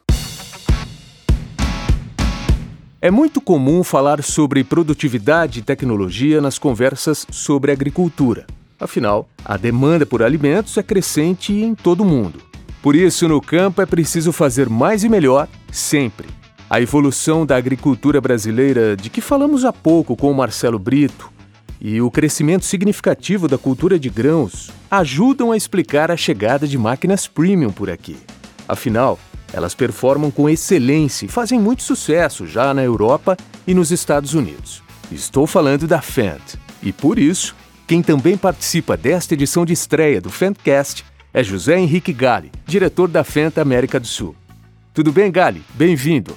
É 3.02 3.10
muito 3.10 3.40
comum 3.40 3.82
falar 3.82 4.22
sobre 4.22 4.62
produtividade 4.62 5.60
e 5.60 5.62
tecnologia 5.62 6.42
nas 6.42 6.60
conversas 6.60 7.26
sobre 7.32 7.72
agricultura. 7.72 8.46
Afinal, 8.78 9.30
a 9.46 9.56
demanda 9.56 10.06
por 10.06 10.22
alimentos 10.22 10.78
é 10.78 10.84
crescente 10.84 11.54
em 11.54 11.74
todo 11.74 12.02
o 12.02 12.06
mundo. 12.06 12.42
Por 12.82 12.94
isso, 12.94 13.26
no 13.26 13.40
campo 13.40 13.82
é 13.82 13.86
preciso 13.86 14.34
fazer 14.34 14.68
mais 14.68 15.06
e 15.06 15.08
melhor 15.08 15.48
sempre. 15.72 16.28
A 16.70 16.82
evolução 16.82 17.46
da 17.46 17.56
agricultura 17.56 18.20
brasileira, 18.20 18.98
de 18.98 19.10
que 19.10 19.22
falamos 19.22 19.64
há 19.64 19.72
pouco 19.72 20.18
com 20.18 20.30
o 20.30 20.36
Marcelo 20.36 20.78
Brito, 20.78 21.32
e 21.88 22.02
o 22.02 22.10
crescimento 22.10 22.66
significativo 22.66 23.48
da 23.48 23.60
cultura 23.60 24.00
de 24.00 24.10
grãos 24.10 24.72
ajudam 24.90 25.52
a 25.52 25.56
explicar 25.56 26.10
a 26.10 26.18
chegada 26.18 26.68
de 26.68 26.80
máquinas 26.80 27.28
premium 27.28 27.72
por 27.72 27.92
aqui. 27.92 28.18
Afinal, 28.68 29.20
elas 29.54 29.76
performam 29.76 30.32
com 30.32 30.50
excelência 30.50 31.28
e 31.28 31.30
fazem 31.30 31.60
muito 31.60 31.84
sucesso 31.84 32.48
já 32.48 32.74
na 32.74 32.82
Europa 32.82 33.38
e 33.68 33.76
nos 33.76 33.92
Estados 33.92 34.34
Unidos. 34.34 34.82
Estou 35.12 35.46
falando 35.46 35.86
da 35.86 36.02
Fendt. 36.02 36.58
E 36.82 36.92
por 36.92 37.20
isso, 37.20 37.56
quem 37.86 38.02
também 38.02 38.36
participa 38.36 38.98
desta 38.98 39.36
edição 39.36 39.64
de 39.64 39.74
estreia 39.74 40.20
do 40.20 40.32
Fendtcast 40.32 41.06
é 41.32 41.44
José 41.44 41.78
Henrique 41.78 42.12
Gali, 42.12 42.52
diretor 42.66 43.08
da 43.08 43.24
Fendt 43.24 43.60
América 43.60 44.00
do 44.00 44.08
Sul. 44.08 44.36
Tudo 44.92 45.12
bem, 45.12 45.32
Gali? 45.32 45.62
Bem-vindo. 45.76 46.36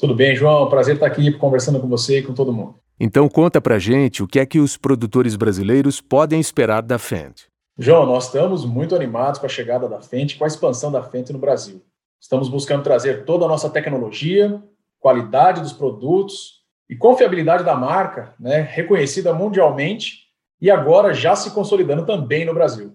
Tudo 0.00 0.16
bem, 0.16 0.34
João. 0.34 0.68
Prazer 0.68 0.94
estar 0.94 1.06
aqui 1.06 1.30
conversando 1.30 1.78
com 1.78 1.86
você 1.86 2.18
e 2.18 2.22
com 2.24 2.34
todo 2.34 2.52
mundo. 2.52 2.79
Então 3.02 3.26
conta 3.30 3.62
pra 3.62 3.78
gente 3.78 4.22
o 4.22 4.28
que 4.28 4.38
é 4.38 4.44
que 4.44 4.60
os 4.60 4.76
produtores 4.76 5.34
brasileiros 5.34 6.02
podem 6.02 6.38
esperar 6.38 6.82
da 6.82 6.98
Fendt. 6.98 7.46
João, 7.78 8.04
nós 8.04 8.26
estamos 8.26 8.66
muito 8.66 8.94
animados 8.94 9.40
com 9.40 9.46
a 9.46 9.48
chegada 9.48 9.88
da 9.88 10.02
Fendt, 10.02 10.36
com 10.36 10.44
a 10.44 10.46
expansão 10.46 10.92
da 10.92 11.02
Fendt 11.02 11.32
no 11.32 11.38
Brasil. 11.38 11.82
Estamos 12.20 12.50
buscando 12.50 12.82
trazer 12.82 13.24
toda 13.24 13.46
a 13.46 13.48
nossa 13.48 13.70
tecnologia, 13.70 14.62
qualidade 14.98 15.62
dos 15.62 15.72
produtos 15.72 16.60
e 16.90 16.94
confiabilidade 16.94 17.64
da 17.64 17.74
marca, 17.74 18.34
né, 18.38 18.60
reconhecida 18.60 19.32
mundialmente 19.32 20.24
e 20.60 20.70
agora 20.70 21.14
já 21.14 21.34
se 21.34 21.52
consolidando 21.52 22.04
também 22.04 22.44
no 22.44 22.52
Brasil. 22.52 22.94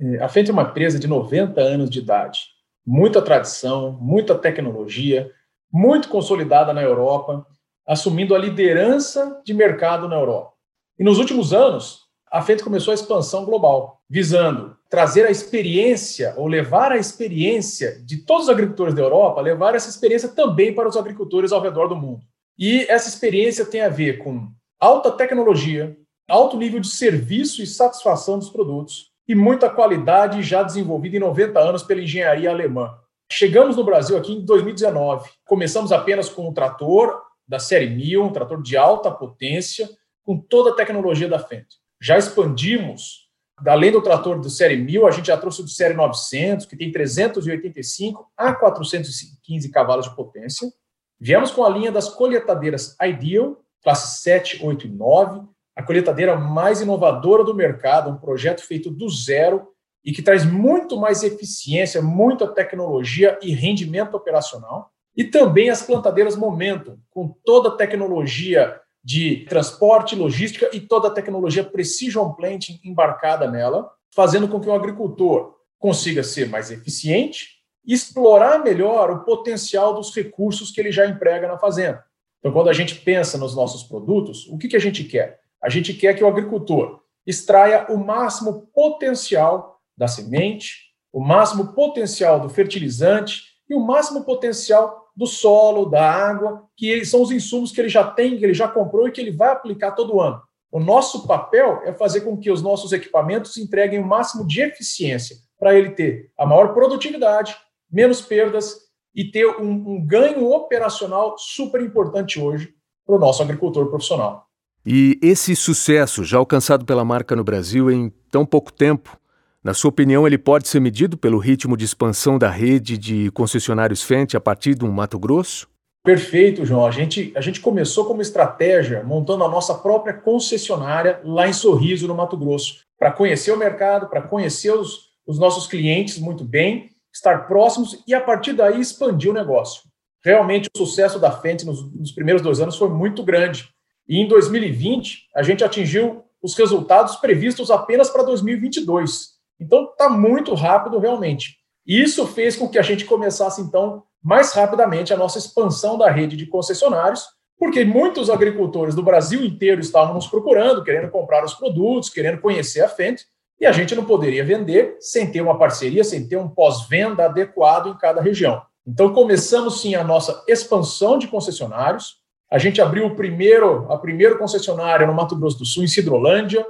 É, 0.00 0.22
a 0.22 0.30
Fendt 0.30 0.48
é 0.48 0.54
uma 0.54 0.62
empresa 0.62 0.98
de 0.98 1.06
90 1.06 1.60
anos 1.60 1.90
de 1.90 1.98
idade, 1.98 2.40
muita 2.86 3.20
tradição, 3.20 3.98
muita 4.00 4.34
tecnologia, 4.34 5.30
muito 5.70 6.08
consolidada 6.08 6.72
na 6.72 6.80
Europa 6.82 7.46
assumindo 7.86 8.34
a 8.34 8.38
liderança 8.38 9.40
de 9.44 9.52
mercado 9.52 10.08
na 10.08 10.16
Europa. 10.16 10.52
E 10.98 11.04
nos 11.04 11.18
últimos 11.18 11.52
anos, 11.52 12.02
a 12.30 12.40
Fendt 12.40 12.64
começou 12.64 12.92
a 12.92 12.94
expansão 12.94 13.44
global, 13.44 14.00
visando 14.08 14.76
trazer 14.88 15.26
a 15.26 15.30
experiência 15.30 16.34
ou 16.36 16.46
levar 16.46 16.92
a 16.92 16.98
experiência 16.98 18.00
de 18.04 18.18
todos 18.18 18.44
os 18.44 18.50
agricultores 18.50 18.94
da 18.94 19.02
Europa, 19.02 19.40
levar 19.40 19.74
essa 19.74 19.88
experiência 19.88 20.28
também 20.28 20.74
para 20.74 20.88
os 20.88 20.96
agricultores 20.96 21.52
ao 21.52 21.60
redor 21.60 21.88
do 21.88 21.96
mundo. 21.96 22.22
E 22.58 22.86
essa 22.88 23.08
experiência 23.08 23.64
tem 23.64 23.80
a 23.80 23.88
ver 23.88 24.18
com 24.18 24.48
alta 24.78 25.10
tecnologia, 25.10 25.96
alto 26.28 26.56
nível 26.56 26.80
de 26.80 26.88
serviço 26.88 27.62
e 27.62 27.66
satisfação 27.66 28.38
dos 28.38 28.50
produtos 28.50 29.10
e 29.28 29.34
muita 29.34 29.70
qualidade 29.70 30.42
já 30.42 30.62
desenvolvida 30.62 31.16
em 31.16 31.20
90 31.20 31.58
anos 31.58 31.82
pela 31.82 32.00
engenharia 32.00 32.50
alemã. 32.50 32.94
Chegamos 33.30 33.76
no 33.76 33.84
Brasil 33.84 34.16
aqui 34.16 34.32
em 34.32 34.44
2019. 34.44 35.30
Começamos 35.46 35.92
apenas 35.92 36.28
com 36.28 36.48
o 36.48 36.52
trator, 36.52 37.18
da 37.52 37.58
série 37.58 37.86
1000, 37.86 38.24
um 38.24 38.32
trator 38.32 38.62
de 38.62 38.78
alta 38.78 39.10
potência, 39.10 39.86
com 40.24 40.38
toda 40.38 40.70
a 40.70 40.74
tecnologia 40.74 41.28
da 41.28 41.38
Fendt. 41.38 41.66
Já 42.00 42.16
expandimos, 42.16 43.28
além 43.66 43.92
do 43.92 44.00
trator 44.00 44.40
do 44.40 44.48
série 44.48 44.78
1000, 44.78 45.06
a 45.06 45.10
gente 45.10 45.26
já 45.26 45.36
trouxe 45.36 45.60
o 45.60 45.64
do 45.64 45.68
série 45.68 45.92
900, 45.92 46.64
que 46.64 46.74
tem 46.74 46.90
385 46.90 48.26
a 48.34 48.54
415 48.54 49.70
cavalos 49.70 50.08
de 50.08 50.16
potência. 50.16 50.72
Viemos 51.20 51.50
com 51.50 51.62
a 51.62 51.68
linha 51.68 51.92
das 51.92 52.08
colheitadeiras 52.08 52.96
Ideal, 52.98 53.60
classe 53.82 54.22
7, 54.22 54.64
8 54.64 54.86
e 54.86 54.90
9, 54.90 55.46
a 55.76 55.82
colheitadeira 55.82 56.34
mais 56.34 56.80
inovadora 56.80 57.44
do 57.44 57.54
mercado, 57.54 58.08
um 58.08 58.16
projeto 58.16 58.62
feito 58.62 58.90
do 58.90 59.10
zero 59.10 59.68
e 60.02 60.10
que 60.10 60.22
traz 60.22 60.42
muito 60.42 60.98
mais 60.98 61.22
eficiência, 61.22 62.00
muita 62.00 62.48
tecnologia 62.48 63.38
e 63.42 63.52
rendimento 63.52 64.14
operacional. 64.14 64.90
E 65.16 65.24
também 65.24 65.70
as 65.70 65.82
plantadeiras 65.82 66.36
Momentum, 66.36 66.98
com 67.10 67.28
toda 67.44 67.68
a 67.68 67.76
tecnologia 67.76 68.80
de 69.04 69.44
transporte, 69.48 70.14
logística 70.14 70.70
e 70.72 70.80
toda 70.80 71.08
a 71.08 71.10
tecnologia 71.10 71.64
Precision 71.64 72.30
Planting 72.32 72.80
embarcada 72.84 73.50
nela, 73.50 73.90
fazendo 74.14 74.48
com 74.48 74.60
que 74.60 74.68
o 74.68 74.74
agricultor 74.74 75.54
consiga 75.78 76.22
ser 76.22 76.48
mais 76.48 76.70
eficiente 76.70 77.62
e 77.84 77.92
explorar 77.92 78.62
melhor 78.62 79.10
o 79.10 79.24
potencial 79.24 79.94
dos 79.94 80.14
recursos 80.14 80.70
que 80.70 80.80
ele 80.80 80.92
já 80.92 81.06
emprega 81.06 81.48
na 81.48 81.58
fazenda. 81.58 82.04
Então, 82.38 82.52
quando 82.52 82.68
a 82.68 82.72
gente 82.72 82.94
pensa 82.96 83.36
nos 83.36 83.54
nossos 83.54 83.82
produtos, 83.82 84.46
o 84.48 84.56
que, 84.56 84.68
que 84.68 84.76
a 84.76 84.80
gente 84.80 85.04
quer? 85.04 85.40
A 85.62 85.68
gente 85.68 85.92
quer 85.94 86.14
que 86.14 86.22
o 86.22 86.28
agricultor 86.28 87.00
extraia 87.26 87.86
o 87.88 87.96
máximo 87.96 88.68
potencial 88.74 89.80
da 89.96 90.08
semente, 90.08 90.92
o 91.12 91.20
máximo 91.20 91.72
potencial 91.72 92.40
do 92.40 92.48
fertilizante 92.48 93.42
e 93.68 93.74
o 93.74 93.80
máximo 93.80 94.24
potencial 94.24 95.01
do 95.14 95.26
solo, 95.26 95.86
da 95.86 96.10
água, 96.10 96.64
que 96.76 97.04
são 97.04 97.22
os 97.22 97.30
insumos 97.30 97.70
que 97.70 97.80
ele 97.80 97.88
já 97.88 98.04
tem, 98.04 98.38
que 98.38 98.44
ele 98.44 98.54
já 98.54 98.66
comprou 98.66 99.06
e 99.06 99.12
que 99.12 99.20
ele 99.20 99.30
vai 99.30 99.50
aplicar 99.50 99.92
todo 99.92 100.20
ano. 100.20 100.40
O 100.70 100.80
nosso 100.80 101.26
papel 101.26 101.82
é 101.84 101.92
fazer 101.92 102.22
com 102.22 102.36
que 102.36 102.50
os 102.50 102.62
nossos 102.62 102.92
equipamentos 102.92 103.58
entreguem 103.58 103.98
o 103.98 104.06
máximo 104.06 104.46
de 104.46 104.62
eficiência, 104.62 105.36
para 105.58 105.74
ele 105.78 105.90
ter 105.90 106.30
a 106.38 106.46
maior 106.46 106.72
produtividade, 106.72 107.54
menos 107.90 108.22
perdas 108.22 108.78
e 109.14 109.30
ter 109.30 109.46
um, 109.46 109.70
um 109.70 110.06
ganho 110.06 110.50
operacional 110.50 111.36
super 111.38 111.80
importante 111.82 112.40
hoje 112.40 112.74
para 113.06 113.16
o 113.16 113.18
nosso 113.18 113.42
agricultor 113.42 113.86
profissional. 113.88 114.46
E 114.84 115.18
esse 115.22 115.54
sucesso 115.54 116.24
já 116.24 116.38
alcançado 116.38 116.84
pela 116.84 117.04
marca 117.04 117.36
no 117.36 117.44
Brasil 117.44 117.90
em 117.90 118.10
tão 118.30 118.44
pouco 118.44 118.72
tempo, 118.72 119.16
na 119.64 119.72
sua 119.72 119.90
opinião, 119.90 120.26
ele 120.26 120.38
pode 120.38 120.66
ser 120.66 120.80
medido 120.80 121.16
pelo 121.16 121.38
ritmo 121.38 121.76
de 121.76 121.84
expansão 121.84 122.36
da 122.36 122.50
rede 122.50 122.98
de 122.98 123.30
concessionários 123.30 124.02
Fendt 124.02 124.36
a 124.36 124.40
partir 124.40 124.74
do 124.74 124.90
Mato 124.90 125.18
Grosso? 125.18 125.68
Perfeito, 126.04 126.66
João. 126.66 126.84
A 126.84 126.90
gente, 126.90 127.32
a 127.36 127.40
gente 127.40 127.60
começou 127.60 128.04
como 128.04 128.20
estratégia 128.20 129.04
montando 129.04 129.44
a 129.44 129.48
nossa 129.48 129.72
própria 129.74 130.14
concessionária 130.14 131.20
lá 131.22 131.46
em 131.46 131.52
Sorriso, 131.52 132.08
no 132.08 132.14
Mato 132.14 132.36
Grosso, 132.36 132.80
para 132.98 133.12
conhecer 133.12 133.52
o 133.52 133.56
mercado, 133.56 134.08
para 134.08 134.22
conhecer 134.22 134.72
os, 134.72 135.12
os 135.24 135.38
nossos 135.38 135.68
clientes 135.68 136.18
muito 136.18 136.42
bem, 136.42 136.90
estar 137.14 137.46
próximos 137.46 138.02
e 138.04 138.14
a 138.14 138.20
partir 138.20 138.54
daí 138.54 138.80
expandir 138.80 139.30
o 139.30 139.34
negócio. 139.34 139.82
Realmente 140.24 140.68
o 140.74 140.78
sucesso 140.78 141.20
da 141.20 141.30
Fendt 141.30 141.64
nos, 141.64 141.88
nos 141.94 142.10
primeiros 142.10 142.42
dois 142.42 142.58
anos 142.58 142.76
foi 142.76 142.88
muito 142.88 143.22
grande. 143.22 143.68
E 144.08 144.18
em 144.18 144.26
2020 144.26 145.28
a 145.36 145.42
gente 145.44 145.62
atingiu 145.62 146.24
os 146.42 146.56
resultados 146.56 147.14
previstos 147.16 147.70
apenas 147.70 148.10
para 148.10 148.24
2022. 148.24 149.31
Então 149.62 149.84
está 149.84 150.08
muito 150.08 150.54
rápido 150.54 150.98
realmente. 150.98 151.56
Isso 151.86 152.26
fez 152.26 152.56
com 152.56 152.68
que 152.68 152.78
a 152.78 152.82
gente 152.82 153.04
começasse 153.04 153.60
então 153.60 154.02
mais 154.22 154.52
rapidamente 154.52 155.12
a 155.12 155.16
nossa 155.16 155.38
expansão 155.38 155.96
da 155.96 156.10
rede 156.10 156.36
de 156.36 156.46
concessionários, 156.46 157.24
porque 157.58 157.84
muitos 157.84 158.28
agricultores 158.28 158.94
do 158.94 159.02
Brasil 159.02 159.44
inteiro 159.44 159.80
estavam 159.80 160.14
nos 160.14 160.26
procurando, 160.26 160.82
querendo 160.82 161.10
comprar 161.10 161.44
os 161.44 161.54
produtos, 161.54 162.08
querendo 162.08 162.40
conhecer 162.40 162.80
a 162.82 162.88
Fendt, 162.88 163.24
e 163.60 163.66
a 163.66 163.72
gente 163.72 163.94
não 163.94 164.04
poderia 164.04 164.44
vender 164.44 164.96
sem 164.98 165.30
ter 165.30 165.40
uma 165.40 165.56
parceria, 165.56 166.02
sem 166.02 166.26
ter 166.26 166.36
um 166.36 166.48
pós-venda 166.48 167.26
adequado 167.26 167.88
em 167.88 167.96
cada 167.96 168.20
região. 168.20 168.60
Então 168.84 169.12
começamos 169.12 169.80
sim 169.80 169.94
a 169.94 170.02
nossa 170.02 170.42
expansão 170.48 171.16
de 171.16 171.28
concessionários. 171.28 172.16
A 172.50 172.58
gente 172.58 172.80
abriu 172.80 173.06
o 173.06 173.14
primeiro, 173.14 173.86
a 173.92 173.96
primeira 173.96 174.36
concessionária 174.36 175.06
no 175.06 175.14
Mato 175.14 175.36
Grosso 175.36 175.58
do 175.58 175.64
Sul, 175.64 175.84
em 175.84 175.88
Cidrolândia. 175.88 176.66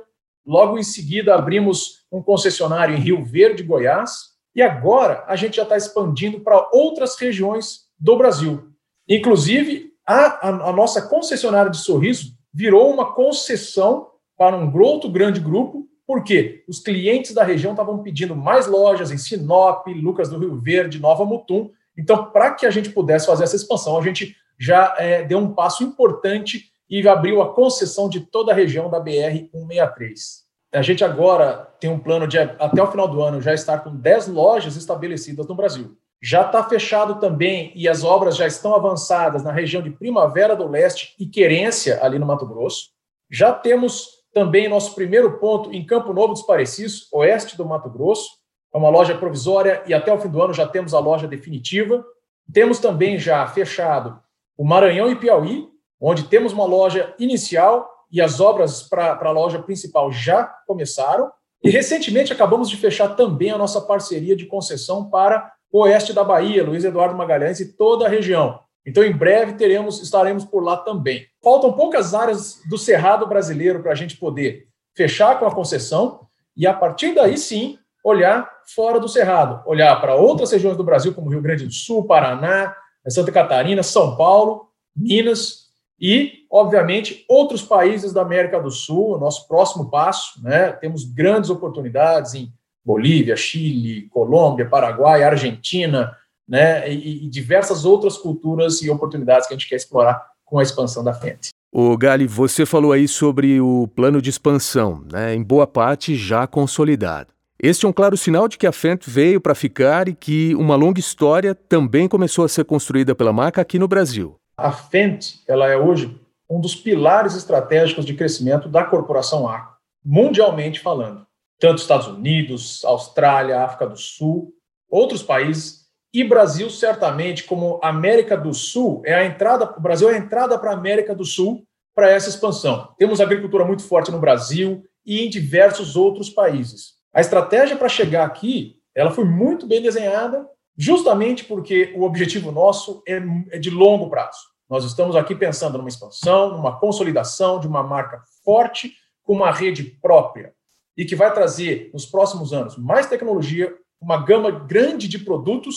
Logo 0.47 0.79
em 0.79 0.83
seguida 0.83 1.35
abrimos 1.35 2.05
um 2.11 2.23
concessionário 2.23 2.95
em 2.95 3.01
Rio 3.01 3.25
Verde, 3.25 3.63
Goiás. 3.63 4.33
E 4.55 4.61
agora 4.61 5.25
a 5.27 5.37
gente 5.37 5.57
já 5.57 5.63
está 5.63 5.77
expandindo 5.77 6.41
para 6.41 6.69
outras 6.73 7.17
regiões 7.17 7.87
do 7.99 8.17
Brasil. 8.17 8.69
Inclusive, 9.09 9.93
a, 10.07 10.49
a, 10.49 10.49
a, 10.49 10.73
nossa 10.73 11.03
concessionária 11.03 11.71
de 11.71 11.79
sorriso 11.79 12.33
virou 12.53 12.93
uma 12.93 13.15
concessão 13.15 14.09
para 14.37 14.57
um 14.57 14.77
outro 14.81 15.09
grande 15.09 15.41
grupo, 15.41 15.89
porque 16.07 16.65
os 16.69 16.81
clientes 16.81 17.33
da 17.33 17.45
região 17.45 17.73
estavam 17.73 18.03
pedindo 18.03 18.35
mais 18.35 18.67
lojas 18.67 19.11
em 19.11 19.17
Sinop, 19.17 19.87
Lucas 19.87 20.29
do 20.29 20.39
Rio 20.39 20.59
Verde, 20.61 20.99
Nova 21.01 21.25
Mutum. 21.25 21.71
Então, 21.97 22.31
para 22.31 22.53
que 22.53 22.67
a 22.67 22.71
gente 22.71 22.91
pudesse 22.91 23.27
fazer 23.27 23.45
essa 23.45 23.57
expansão, 23.57 23.97
a 23.97 24.03
gente 24.03 24.37
já 24.59 24.95
é, 24.99 25.23
deu 25.23 25.39
um 25.39 25.55
passo 25.55 25.83
importante 25.83 26.72
e 26.93 27.09
abriu 27.09 27.41
a 27.41 27.55
concessão 27.55 28.07
de 28.07 28.21
toda 28.21 28.53
a 28.53 28.55
região 28.55 28.91
da 28.91 29.01
BR 29.01 29.49
163. 29.51 30.43
A 30.75 30.83
gente 30.83 31.03
agora 31.03 31.75
tem 31.81 31.89
um 31.89 31.99
plano 31.99 32.29
de, 32.29 32.39
até 32.39 32.83
o 32.83 32.91
final 32.91 33.09
do 33.09 33.23
ano, 33.23 33.41
já 33.41 33.55
estar 33.55 33.79
com 33.79 33.97
10 33.97 34.29
lojas 34.29 34.77
estabelecidas 34.77 35.47
no 35.47 35.55
Brasil. 35.55 35.97
Já 36.23 36.43
está 36.43 36.63
fechado 36.63 37.19
também 37.19 37.73
e 37.75 37.89
as 37.89 38.05
obras 38.05 38.37
já 38.37 38.47
estão 38.47 38.75
avançadas 38.75 39.43
na 39.43 39.51
região 39.51 39.83
de 39.83 39.91
Primavera 39.91 40.55
do 40.55 40.69
Leste 40.69 41.15
e 41.19 41.25
Querência, 41.27 41.99
ali 42.05 42.19
no 42.19 42.27
Mato 42.27 42.47
Grosso. 42.47 42.91
Já 43.31 43.53
temos 43.53 44.23
também 44.35 44.69
nosso 44.69 44.95
primeiro 44.95 45.39
ponto 45.39 45.73
em 45.73 45.87
Campo 45.87 46.13
Novo 46.13 46.35
dos 46.35 46.43
Parecis, 46.43 47.11
oeste 47.11 47.57
do 47.57 47.65
Mato 47.65 47.89
Grosso. 47.89 48.29
É 48.73 48.77
uma 48.77 48.91
loja 48.91 49.17
provisória 49.17 49.83
e 49.87 49.95
até 49.95 50.13
o 50.13 50.19
fim 50.19 50.29
do 50.29 50.43
ano 50.43 50.53
já 50.53 50.69
temos 50.69 50.93
a 50.93 50.99
loja 50.99 51.27
definitiva. 51.27 52.05
Temos 52.53 52.79
também 52.79 53.19
já 53.19 53.47
fechado 53.47 54.21
o 54.59 54.65
Maranhão 54.65 55.11
e 55.11 55.17
Piauí, 55.17 55.72
onde 56.03 56.25
temos 56.25 56.53
uma 56.53 56.65
loja 56.65 57.15
inicial 57.19 57.89
e 58.11 58.21
as 58.21 58.41
obras 58.41 58.83
para 58.83 59.19
a 59.21 59.31
loja 59.31 59.63
principal 59.63 60.11
já 60.11 60.45
começaram. 60.67 61.31
E 61.63 61.71
recentemente 61.71 62.33
acabamos 62.33 62.69
de 62.69 62.77
fechar 62.77 63.15
também 63.15 63.53
a 63.53 63.59
nossa 63.59 63.81
parceria 63.81 64.35
de 64.35 64.47
concessão 64.47 65.09
para 65.09 65.53
o 65.71 65.83
oeste 65.83 66.13
da 66.13 66.25
Bahia, 66.25 66.65
Luiz 66.65 66.85
Eduardo 66.85 67.17
Magalhães 67.17 67.61
e 67.61 67.73
toda 67.77 68.05
a 68.05 68.09
região. 68.09 68.59
Então, 68.85 69.05
em 69.05 69.13
breve 69.13 69.53
teremos, 69.53 70.03
estaremos 70.03 70.45
por 70.45 70.63
lá 70.63 70.77
também. 70.77 71.25
Faltam 71.43 71.73
poucas 71.73 72.15
áreas 72.15 72.61
do 72.69 72.77
Cerrado 72.77 73.27
brasileiro 73.27 73.81
para 73.81 73.93
a 73.93 73.95
gente 73.95 74.17
poder 74.17 74.67
fechar 74.97 75.39
com 75.39 75.47
a 75.47 75.55
concessão 75.55 76.27
e, 76.57 76.67
a 76.67 76.75
partir 76.75 77.15
daí 77.15 77.39
sim, 77.39 77.79
olhar 78.05 78.51
fora 78.75 78.99
do 78.99 79.09
Cerrado, 79.09 79.63
olhar 79.67 79.99
para 80.01 80.17
outras 80.17 80.51
regiões 80.51 80.77
do 80.77 80.85
Brasil, 80.85 81.15
como 81.15 81.31
Rio 81.31 81.41
Grande 81.41 81.65
do 81.65 81.73
Sul, 81.73 82.07
Paraná, 82.07 82.75
Santa 83.09 83.31
Catarina, 83.31 83.85
São 83.85 84.17
Paulo, 84.17 84.69
Minas, 84.95 85.62
e, 86.01 86.45
obviamente, 86.51 87.25
outros 87.29 87.63
países 87.63 88.13
da 88.13 88.23
América 88.23 88.61
do 88.61 88.71
Sul, 88.71 89.19
nosso 89.19 89.47
próximo 89.47 89.89
passo, 89.91 90.43
né? 90.43 90.73
Temos 90.73 91.05
grandes 91.05 91.51
oportunidades 91.51 92.35
em 92.35 92.53
Bolívia, 92.85 93.37
Chile, 93.37 94.09
Colômbia, 94.11 94.69
Paraguai, 94.69 95.23
Argentina, 95.23 96.17
né? 96.49 96.93
E, 96.93 97.25
e 97.25 97.29
diversas 97.29 97.85
outras 97.85 98.19
culturas 98.19 98.83
e 98.83 98.91
oportunidades 98.91 99.47
que 99.47 99.55
a 99.55 99.57
gente 99.57 99.69
quer 99.69 99.77
explorar 99.77 100.27
com 100.45 100.59
a 100.59 100.63
expansão 100.63 101.03
da 101.03 101.15
frente. 101.15 101.51
O 101.75 101.97
Gali, 101.97 102.27
você 102.27 102.67
falou 102.67 102.93
aí 102.93 103.09
sobre 103.09 103.59
o 103.59 103.89
plano 103.97 104.21
de 104.21 104.29
expansão, 104.29 105.03
né, 105.11 105.35
em 105.35 105.43
boa 105.43 105.67
parte 105.67 106.15
já 106.15 106.47
consolidado. 106.47 107.33
Este 107.59 107.87
é 107.87 107.89
um 107.89 107.93
claro 107.93 108.17
sinal 108.17 108.47
de 108.47 108.59
que 108.59 108.67
a 108.67 108.73
Fendt 108.73 109.09
veio 109.09 109.41
para 109.41 109.55
ficar 109.55 110.09
e 110.09 110.15
que 110.15 110.55
uma 110.57 110.75
longa 110.75 111.01
história 111.01 111.55
também 111.55 112.09
começou 112.09 112.45
a 112.45 112.49
ser 112.49 112.65
construída 112.65 113.15
pela 113.15 113.33
marca 113.33 113.63
aqui 113.63 113.79
no 113.79 113.89
Brasil. 113.89 114.37
A 114.63 114.71
Fendt 114.71 115.43
ela 115.49 115.69
é 115.69 115.77
hoje 115.77 116.17
um 116.49 116.61
dos 116.61 116.77
pilares 116.77 117.35
estratégicos 117.35 118.07
de 118.07 118.15
crescimento 118.15 118.69
da 118.69 118.85
corporação 118.85 119.49
Arco, 119.49 119.77
mundialmente 120.05 120.79
falando. 120.79 121.27
Tanto 121.59 121.81
Estados 121.81 122.07
Unidos, 122.07 122.85
Austrália, 122.85 123.65
África 123.65 123.89
do 123.89 123.97
Sul, 123.97 124.55
outros 124.89 125.21
países 125.21 125.89
e 126.15 126.23
Brasil 126.23 126.71
certamente 126.71 127.43
como 127.43 127.81
América 127.83 128.37
do 128.37 128.55
Sul 128.55 129.03
é 129.05 129.15
a 129.15 129.25
entrada, 129.25 129.65
o 129.77 129.81
Brasil 129.81 130.09
é 130.09 130.15
a 130.15 130.19
entrada 130.19 130.57
para 130.57 130.71
a 130.71 130.75
América 130.75 131.13
do 131.13 131.25
Sul 131.25 131.65
para 131.93 132.09
essa 132.09 132.29
expansão. 132.29 132.95
Temos 132.97 133.21
agricultura 133.21 133.65
muito 133.65 133.83
forte 133.83 134.13
no 134.13 134.21
Brasil 134.21 134.85
e 135.05 135.25
em 135.27 135.29
diversos 135.29 135.97
outros 135.97 136.31
países. 136.31 136.93
A 137.13 137.21
estratégia 137.21 137.77
para 137.77 137.89
chegar 137.89 138.25
aqui, 138.25 138.77
ela 138.95 139.11
foi 139.11 139.25
muito 139.25 139.67
bem 139.67 139.83
desenhada 139.83 140.49
justamente 140.77 141.45
porque 141.45 141.93
o 141.97 142.03
objetivo 142.03 142.53
nosso 142.53 143.03
é, 143.09 143.21
é 143.51 143.59
de 143.59 143.69
longo 143.69 144.09
prazo. 144.09 144.52
Nós 144.73 144.87
estamos 144.87 145.15
aqui 145.15 145.35
pensando 145.35 145.77
numa 145.77 145.91
expansão, 145.91 146.57
numa 146.57 146.81
consolidação 146.81 147.61
de 147.61 147.69
uma 147.69 147.83
marca 147.83 148.23
forte 148.43 148.95
com 149.23 149.35
uma 149.35 149.53
rede 149.53 149.83
própria 150.01 150.55
e 150.97 151.05
que 151.05 151.15
vai 151.15 151.31
trazer 151.31 151.91
nos 151.93 152.07
próximos 152.07 152.55
anos 152.55 152.79
mais 152.79 153.07
tecnologia, 153.07 153.71
uma 154.01 154.17
gama 154.25 154.51
grande 154.51 155.09
de 155.09 155.19
produtos 155.19 155.77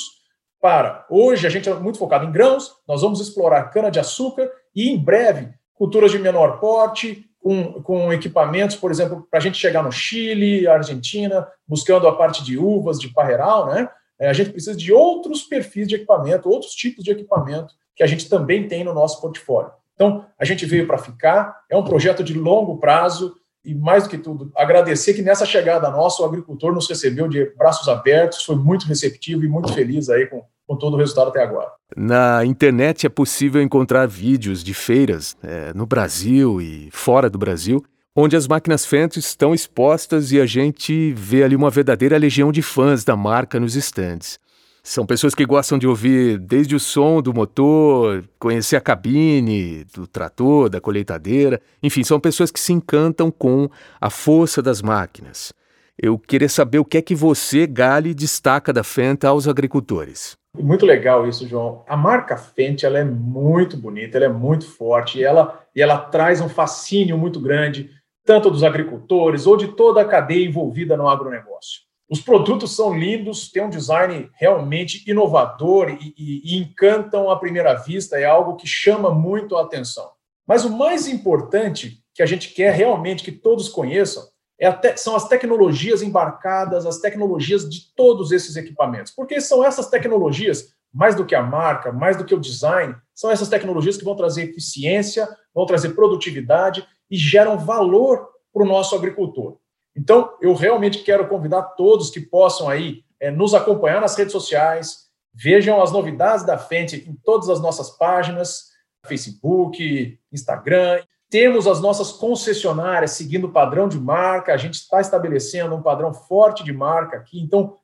para. 0.61 1.05
Hoje 1.09 1.45
a 1.45 1.49
gente 1.49 1.67
é 1.67 1.73
muito 1.73 1.99
focado 1.99 2.25
em 2.25 2.31
grãos, 2.31 2.71
nós 2.87 3.01
vamos 3.01 3.19
explorar 3.19 3.69
cana-de-açúcar 3.69 4.49
e 4.73 4.89
em 4.89 4.97
breve 4.97 5.49
culturas 5.73 6.09
de 6.09 6.17
menor 6.17 6.61
porte, 6.61 7.29
com, 7.37 7.81
com 7.81 8.13
equipamentos, 8.13 8.77
por 8.77 8.91
exemplo, 8.91 9.27
para 9.29 9.39
a 9.39 9.43
gente 9.43 9.57
chegar 9.57 9.83
no 9.83 9.91
Chile, 9.91 10.69
Argentina, 10.69 11.45
buscando 11.67 12.07
a 12.07 12.15
parte 12.15 12.41
de 12.45 12.57
uvas, 12.57 12.97
de 12.97 13.09
parreiral, 13.09 13.65
né? 13.65 13.89
É, 14.17 14.29
a 14.29 14.33
gente 14.33 14.51
precisa 14.51 14.73
de 14.73 14.93
outros 14.93 15.43
perfis 15.43 15.85
de 15.85 15.95
equipamento, 15.95 16.49
outros 16.49 16.71
tipos 16.71 17.03
de 17.03 17.11
equipamento 17.11 17.75
que 17.95 18.03
a 18.03 18.07
gente 18.07 18.29
também 18.29 18.67
tem 18.67 18.83
no 18.83 18.93
nosso 18.93 19.21
portfólio. 19.21 19.71
Então, 19.93 20.25
a 20.37 20.43
gente 20.43 20.65
veio 20.65 20.85
para 20.85 20.97
ficar, 20.97 21.61
é 21.69 21.77
um 21.77 21.83
projeto 21.83 22.23
de 22.23 22.33
longo 22.33 22.77
prazo 22.77 23.35
e, 23.63 23.73
mais 23.73 24.03
do 24.03 24.09
que 24.09 24.17
tudo, 24.17 24.51
agradecer 24.55 25.13
que 25.13 25.21
nessa 25.21 25.45
chegada 25.45 25.89
nossa, 25.89 26.21
o 26.21 26.25
agricultor 26.25 26.73
nos 26.73 26.87
recebeu 26.87 27.27
de 27.27 27.45
braços 27.57 27.87
abertos, 27.87 28.43
foi 28.43 28.55
muito 28.55 28.85
receptivo 28.85 29.43
e 29.43 29.47
muito 29.47 29.73
feliz 29.73 30.09
aí 30.09 30.27
com, 30.27 30.43
com 30.67 30.75
todo 30.75 30.95
o 30.95 30.97
resultado 30.97 31.29
até 31.29 31.41
agora. 31.41 31.71
Na 31.95 32.43
internet 32.45 33.05
é 33.05 33.09
possível 33.09 33.61
encontrar 33.61 34.05
vídeos 34.05 34.63
de 34.63 34.73
feiras 34.73 35.37
é, 35.41 35.73
no 35.73 35.85
Brasil 35.85 36.61
e 36.61 36.89
fora 36.91 37.29
do 37.29 37.37
Brasil 37.37 37.83
onde 38.15 38.35
as 38.37 38.47
máquinas 38.47 38.85
Fendt 38.85 39.19
estão 39.19 39.53
expostas 39.53 40.31
e 40.31 40.39
a 40.39 40.45
gente 40.45 41.11
vê 41.11 41.43
ali 41.43 41.55
uma 41.55 41.69
verdadeira 41.69 42.17
legião 42.17 42.51
de 42.51 42.61
fãs 42.61 43.03
da 43.03 43.15
marca 43.15 43.59
nos 43.59 43.75
estandes. 43.75 44.39
São 44.87 45.03
pessoas 45.03 45.33
que 45.33 45.47
gostam 45.47 45.79
de 45.79 45.87
ouvir 45.87 46.37
desde 46.37 46.75
o 46.75 46.79
som 46.79 47.19
do 47.19 47.33
motor, 47.33 48.23
conhecer 48.37 48.75
a 48.75 48.79
cabine, 48.79 49.83
do 49.85 50.05
trator, 50.05 50.69
da 50.69 50.79
colheitadeira, 50.79 51.59
enfim, 51.81 52.03
são 52.03 52.19
pessoas 52.19 52.51
que 52.51 52.59
se 52.59 52.71
encantam 52.71 53.31
com 53.31 53.67
a 53.99 54.11
força 54.11 54.61
das 54.61 54.83
máquinas. 54.83 55.51
Eu 55.97 56.19
queria 56.19 56.47
saber 56.47 56.77
o 56.77 56.85
que 56.85 56.99
é 56.99 57.01
que 57.01 57.15
você, 57.15 57.65
Gali, 57.65 58.13
destaca 58.13 58.71
da 58.71 58.83
Fendt 58.83 59.25
aos 59.25 59.47
agricultores. 59.47 60.37
Muito 60.55 60.85
legal 60.85 61.27
isso, 61.27 61.47
João. 61.47 61.83
A 61.89 61.97
marca 61.97 62.37
Fendt 62.37 62.85
ela 62.85 62.99
é 62.99 63.03
muito 63.03 63.75
bonita, 63.75 64.19
ela 64.19 64.27
é 64.27 64.29
muito 64.29 64.67
forte 64.67 65.17
e 65.17 65.23
ela, 65.23 65.65
e 65.75 65.81
ela 65.81 65.97
traz 65.97 66.39
um 66.41 66.47
fascínio 66.47 67.17
muito 67.17 67.39
grande 67.39 67.89
tanto 68.23 68.51
dos 68.51 68.63
agricultores 68.63 69.47
ou 69.47 69.57
de 69.57 69.69
toda 69.69 70.01
a 70.01 70.05
cadeia 70.05 70.45
envolvida 70.45 70.95
no 70.95 71.09
agronegócio. 71.09 71.84
Os 72.09 72.21
produtos 72.21 72.75
são 72.75 72.97
lindos, 72.97 73.51
têm 73.51 73.63
um 73.63 73.69
design 73.69 74.29
realmente 74.35 75.03
inovador 75.09 75.89
e, 75.89 76.13
e, 76.17 76.41
e 76.53 76.57
encantam 76.57 77.31
à 77.31 77.37
primeira 77.37 77.73
vista, 77.73 78.19
é 78.19 78.25
algo 78.25 78.55
que 78.55 78.67
chama 78.67 79.09
muito 79.09 79.55
a 79.55 79.63
atenção. 79.63 80.11
Mas 80.47 80.63
o 80.63 80.69
mais 80.69 81.07
importante 81.07 82.03
que 82.13 82.21
a 82.21 82.25
gente 82.25 82.53
quer 82.53 82.73
realmente 82.73 83.23
que 83.23 83.31
todos 83.31 83.67
conheçam 83.67 84.23
é 84.59 84.71
te, 84.71 84.95
são 84.97 85.15
as 85.15 85.27
tecnologias 85.27 86.01
embarcadas, 86.01 86.85
as 86.85 86.99
tecnologias 86.99 87.67
de 87.67 87.93
todos 87.95 88.31
esses 88.31 88.55
equipamentos. 88.55 89.11
Porque 89.11 89.41
são 89.41 89.65
essas 89.65 89.89
tecnologias, 89.89 90.73
mais 90.93 91.15
do 91.15 91.25
que 91.25 91.35
a 91.35 91.41
marca, 91.41 91.91
mais 91.91 92.15
do 92.15 92.23
que 92.23 92.35
o 92.35 92.39
design, 92.39 92.95
são 93.13 93.31
essas 93.31 93.49
tecnologias 93.49 93.97
que 93.97 94.05
vão 94.05 94.15
trazer 94.15 94.43
eficiência, 94.43 95.27
vão 95.53 95.65
trazer 95.65 95.89
produtividade 95.89 96.87
e 97.09 97.17
geram 97.17 97.57
valor 97.57 98.29
para 98.53 98.63
o 98.63 98.67
nosso 98.67 98.95
agricultor. 98.95 99.57
Então, 99.95 100.35
eu 100.41 100.53
realmente 100.53 100.99
quero 100.99 101.27
convidar 101.27 101.61
todos 101.61 102.09
que 102.09 102.19
possam 102.19 102.67
aí 102.67 103.03
é, 103.19 103.31
nos 103.31 103.53
acompanhar 103.53 104.01
nas 104.01 104.15
redes 104.15 104.33
sociais, 104.33 105.05
vejam 105.33 105.81
as 105.81 105.91
novidades 105.91 106.45
da 106.45 106.57
Fendt 106.57 106.95
em 107.07 107.15
todas 107.23 107.49
as 107.49 107.61
nossas 107.61 107.89
páginas, 107.91 108.71
Facebook, 109.05 110.19
Instagram. 110.31 111.01
Temos 111.29 111.65
as 111.67 111.81
nossas 111.81 112.11
concessionárias 112.11 113.11
seguindo 113.11 113.45
o 113.47 113.51
padrão 113.51 113.87
de 113.87 113.99
marca, 113.99 114.53
a 114.53 114.57
gente 114.57 114.75
está 114.75 114.99
estabelecendo 114.99 115.75
um 115.75 115.81
padrão 115.81 116.13
forte 116.13 116.63
de 116.63 116.73
marca 116.73 117.17
aqui. 117.17 117.39
Então, 117.39 117.77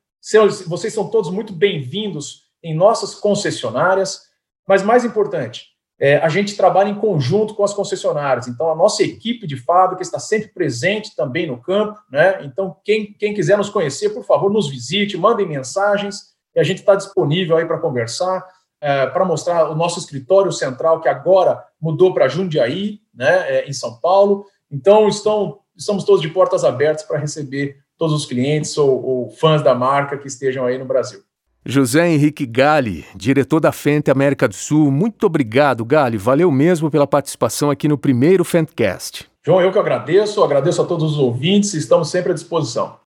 vocês 0.66 0.94
são 0.94 1.08
todos 1.08 1.30
muito 1.30 1.52
bem-vindos 1.52 2.42
em 2.62 2.74
nossas 2.74 3.14
concessionárias. 3.14 4.30
Mas 4.66 4.82
mais 4.82 5.04
importante, 5.04 5.71
é, 6.02 6.16
a 6.16 6.28
gente 6.28 6.56
trabalha 6.56 6.88
em 6.88 6.96
conjunto 6.96 7.54
com 7.54 7.62
as 7.62 7.72
concessionárias. 7.72 8.48
Então, 8.48 8.68
a 8.68 8.74
nossa 8.74 9.04
equipe 9.04 9.46
de 9.46 9.56
fábrica 9.56 10.02
está 10.02 10.18
sempre 10.18 10.48
presente 10.48 11.14
também 11.14 11.46
no 11.46 11.62
campo. 11.62 11.96
Né? 12.10 12.44
Então, 12.44 12.74
quem, 12.82 13.12
quem 13.12 13.32
quiser 13.32 13.56
nos 13.56 13.70
conhecer, 13.70 14.08
por 14.08 14.24
favor, 14.24 14.52
nos 14.52 14.68
visite, 14.68 15.16
mandem 15.16 15.46
mensagens 15.46 16.32
e 16.56 16.58
a 16.58 16.64
gente 16.64 16.78
está 16.78 16.96
disponível 16.96 17.56
aí 17.56 17.64
para 17.64 17.78
conversar, 17.78 18.44
é, 18.80 19.06
para 19.06 19.24
mostrar 19.24 19.70
o 19.70 19.76
nosso 19.76 20.00
escritório 20.00 20.50
central, 20.50 21.00
que 21.00 21.08
agora 21.08 21.62
mudou 21.80 22.12
para 22.12 22.26
Jundiaí, 22.26 22.98
né, 23.14 23.58
é, 23.58 23.68
em 23.68 23.72
São 23.72 24.00
Paulo. 24.00 24.46
Então, 24.68 25.06
estão, 25.06 25.60
estamos 25.76 26.02
todos 26.02 26.20
de 26.20 26.28
portas 26.30 26.64
abertas 26.64 27.04
para 27.04 27.20
receber 27.20 27.76
todos 27.96 28.12
os 28.12 28.26
clientes 28.26 28.76
ou, 28.76 29.04
ou 29.04 29.30
fãs 29.30 29.62
da 29.62 29.72
marca 29.72 30.18
que 30.18 30.26
estejam 30.26 30.66
aí 30.66 30.76
no 30.78 30.84
Brasil. 30.84 31.22
José 31.64 32.08
Henrique 32.08 32.44
Gali, 32.44 33.04
diretor 33.14 33.60
da 33.60 33.70
Fente 33.70 34.10
América 34.10 34.48
do 34.48 34.54
Sul, 34.54 34.90
muito 34.90 35.24
obrigado, 35.26 35.84
Gali. 35.84 36.18
Valeu 36.18 36.50
mesmo 36.50 36.90
pela 36.90 37.06
participação 37.06 37.70
aqui 37.70 37.86
no 37.86 37.96
primeiro 37.96 38.44
Fentcast. 38.44 39.26
João, 39.46 39.60
eu 39.60 39.70
que 39.70 39.78
agradeço, 39.78 40.42
agradeço 40.42 40.82
a 40.82 40.84
todos 40.84 41.12
os 41.12 41.18
ouvintes, 41.18 41.72
estamos 41.74 42.10
sempre 42.10 42.32
à 42.32 42.34
disposição. 42.34 42.96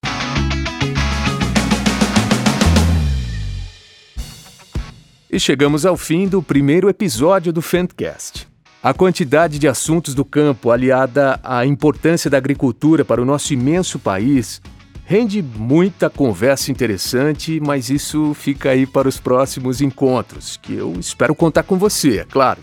E 5.30 5.38
chegamos 5.38 5.84
ao 5.84 5.98
fim 5.98 6.26
do 6.26 6.42
primeiro 6.42 6.88
episódio 6.88 7.52
do 7.52 7.60
Fentcast. 7.60 8.48
A 8.82 8.94
quantidade 8.94 9.58
de 9.58 9.68
assuntos 9.68 10.14
do 10.14 10.24
campo, 10.24 10.70
aliada 10.70 11.38
à 11.44 11.66
importância 11.66 12.30
da 12.30 12.38
agricultura 12.38 13.04
para 13.04 13.20
o 13.20 13.24
nosso 13.26 13.52
imenso 13.52 13.98
país, 13.98 14.62
Rende 15.08 15.40
muita 15.40 16.10
conversa 16.10 16.72
interessante, 16.72 17.60
mas 17.64 17.90
isso 17.90 18.34
fica 18.34 18.70
aí 18.70 18.84
para 18.84 19.06
os 19.06 19.20
próximos 19.20 19.80
encontros, 19.80 20.58
que 20.60 20.74
eu 20.74 20.94
espero 20.98 21.32
contar 21.32 21.62
com 21.62 21.78
você, 21.78 22.18
é 22.18 22.24
claro. 22.24 22.60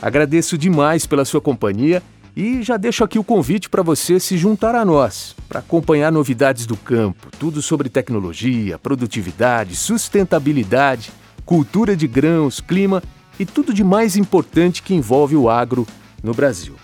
Agradeço 0.00 0.56
demais 0.56 1.06
pela 1.06 1.26
sua 1.26 1.42
companhia 1.42 2.02
e 2.34 2.62
já 2.62 2.78
deixo 2.78 3.04
aqui 3.04 3.18
o 3.18 3.24
convite 3.24 3.68
para 3.68 3.82
você 3.82 4.18
se 4.18 4.38
juntar 4.38 4.74
a 4.74 4.82
nós, 4.82 5.36
para 5.46 5.60
acompanhar 5.60 6.10
novidades 6.10 6.64
do 6.64 6.74
campo, 6.74 7.28
tudo 7.38 7.60
sobre 7.60 7.90
tecnologia, 7.90 8.78
produtividade, 8.78 9.76
sustentabilidade, 9.76 11.12
cultura 11.44 11.94
de 11.94 12.06
grãos, 12.06 12.62
clima 12.62 13.02
e 13.38 13.44
tudo 13.44 13.74
de 13.74 13.84
mais 13.84 14.16
importante 14.16 14.82
que 14.82 14.94
envolve 14.94 15.36
o 15.36 15.50
agro 15.50 15.86
no 16.22 16.32
Brasil. 16.32 16.76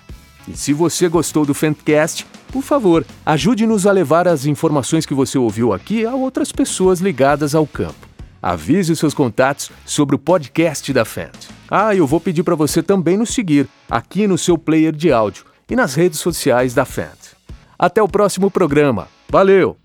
E 0.49 0.57
se 0.57 0.73
você 0.73 1.09
gostou 1.09 1.45
do 1.45 1.55
Fentcast, 1.55 2.27
por 2.53 2.63
favor, 2.63 3.07
ajude-nos 3.25 3.87
a 3.87 3.93
levar 3.93 4.27
as 4.27 4.47
informações 4.47 5.07
que 5.07 5.15
você 5.15 5.39
ouviu 5.39 5.73
aqui 5.73 6.05
a 6.05 6.15
outras 6.15 6.51
pessoas 6.51 7.01
ligadas 7.01 7.55
ao 7.55 7.67
campo. 7.67 8.09
Avise 8.43 8.93
os 8.93 8.99
seus 8.99 9.15
contatos 9.15 9.71
sobre 9.85 10.17
o 10.17 10.19
podcast 10.19 10.93
da 10.93 11.05
Fent. 11.05 11.49
Ah, 11.71 11.95
eu 11.95 12.07
vou 12.07 12.21
pedir 12.21 12.43
para 12.43 12.55
você 12.55 12.83
também 12.83 13.17
nos 13.17 13.31
seguir 13.31 13.69
aqui 13.89 14.27
no 14.27 14.39
seu 14.39 14.57
player 14.57 14.93
de 14.93 15.13
áudio 15.13 15.45
e 15.69 15.77
nas 15.77 15.95
redes 15.95 16.19
sociais 16.19 16.75
da 16.75 16.85
Fent. 16.85 17.37
Até 17.79 18.03
o 18.03 18.09
próximo 18.09 18.51
programa. 18.51 19.09
Valeu! 19.29 19.80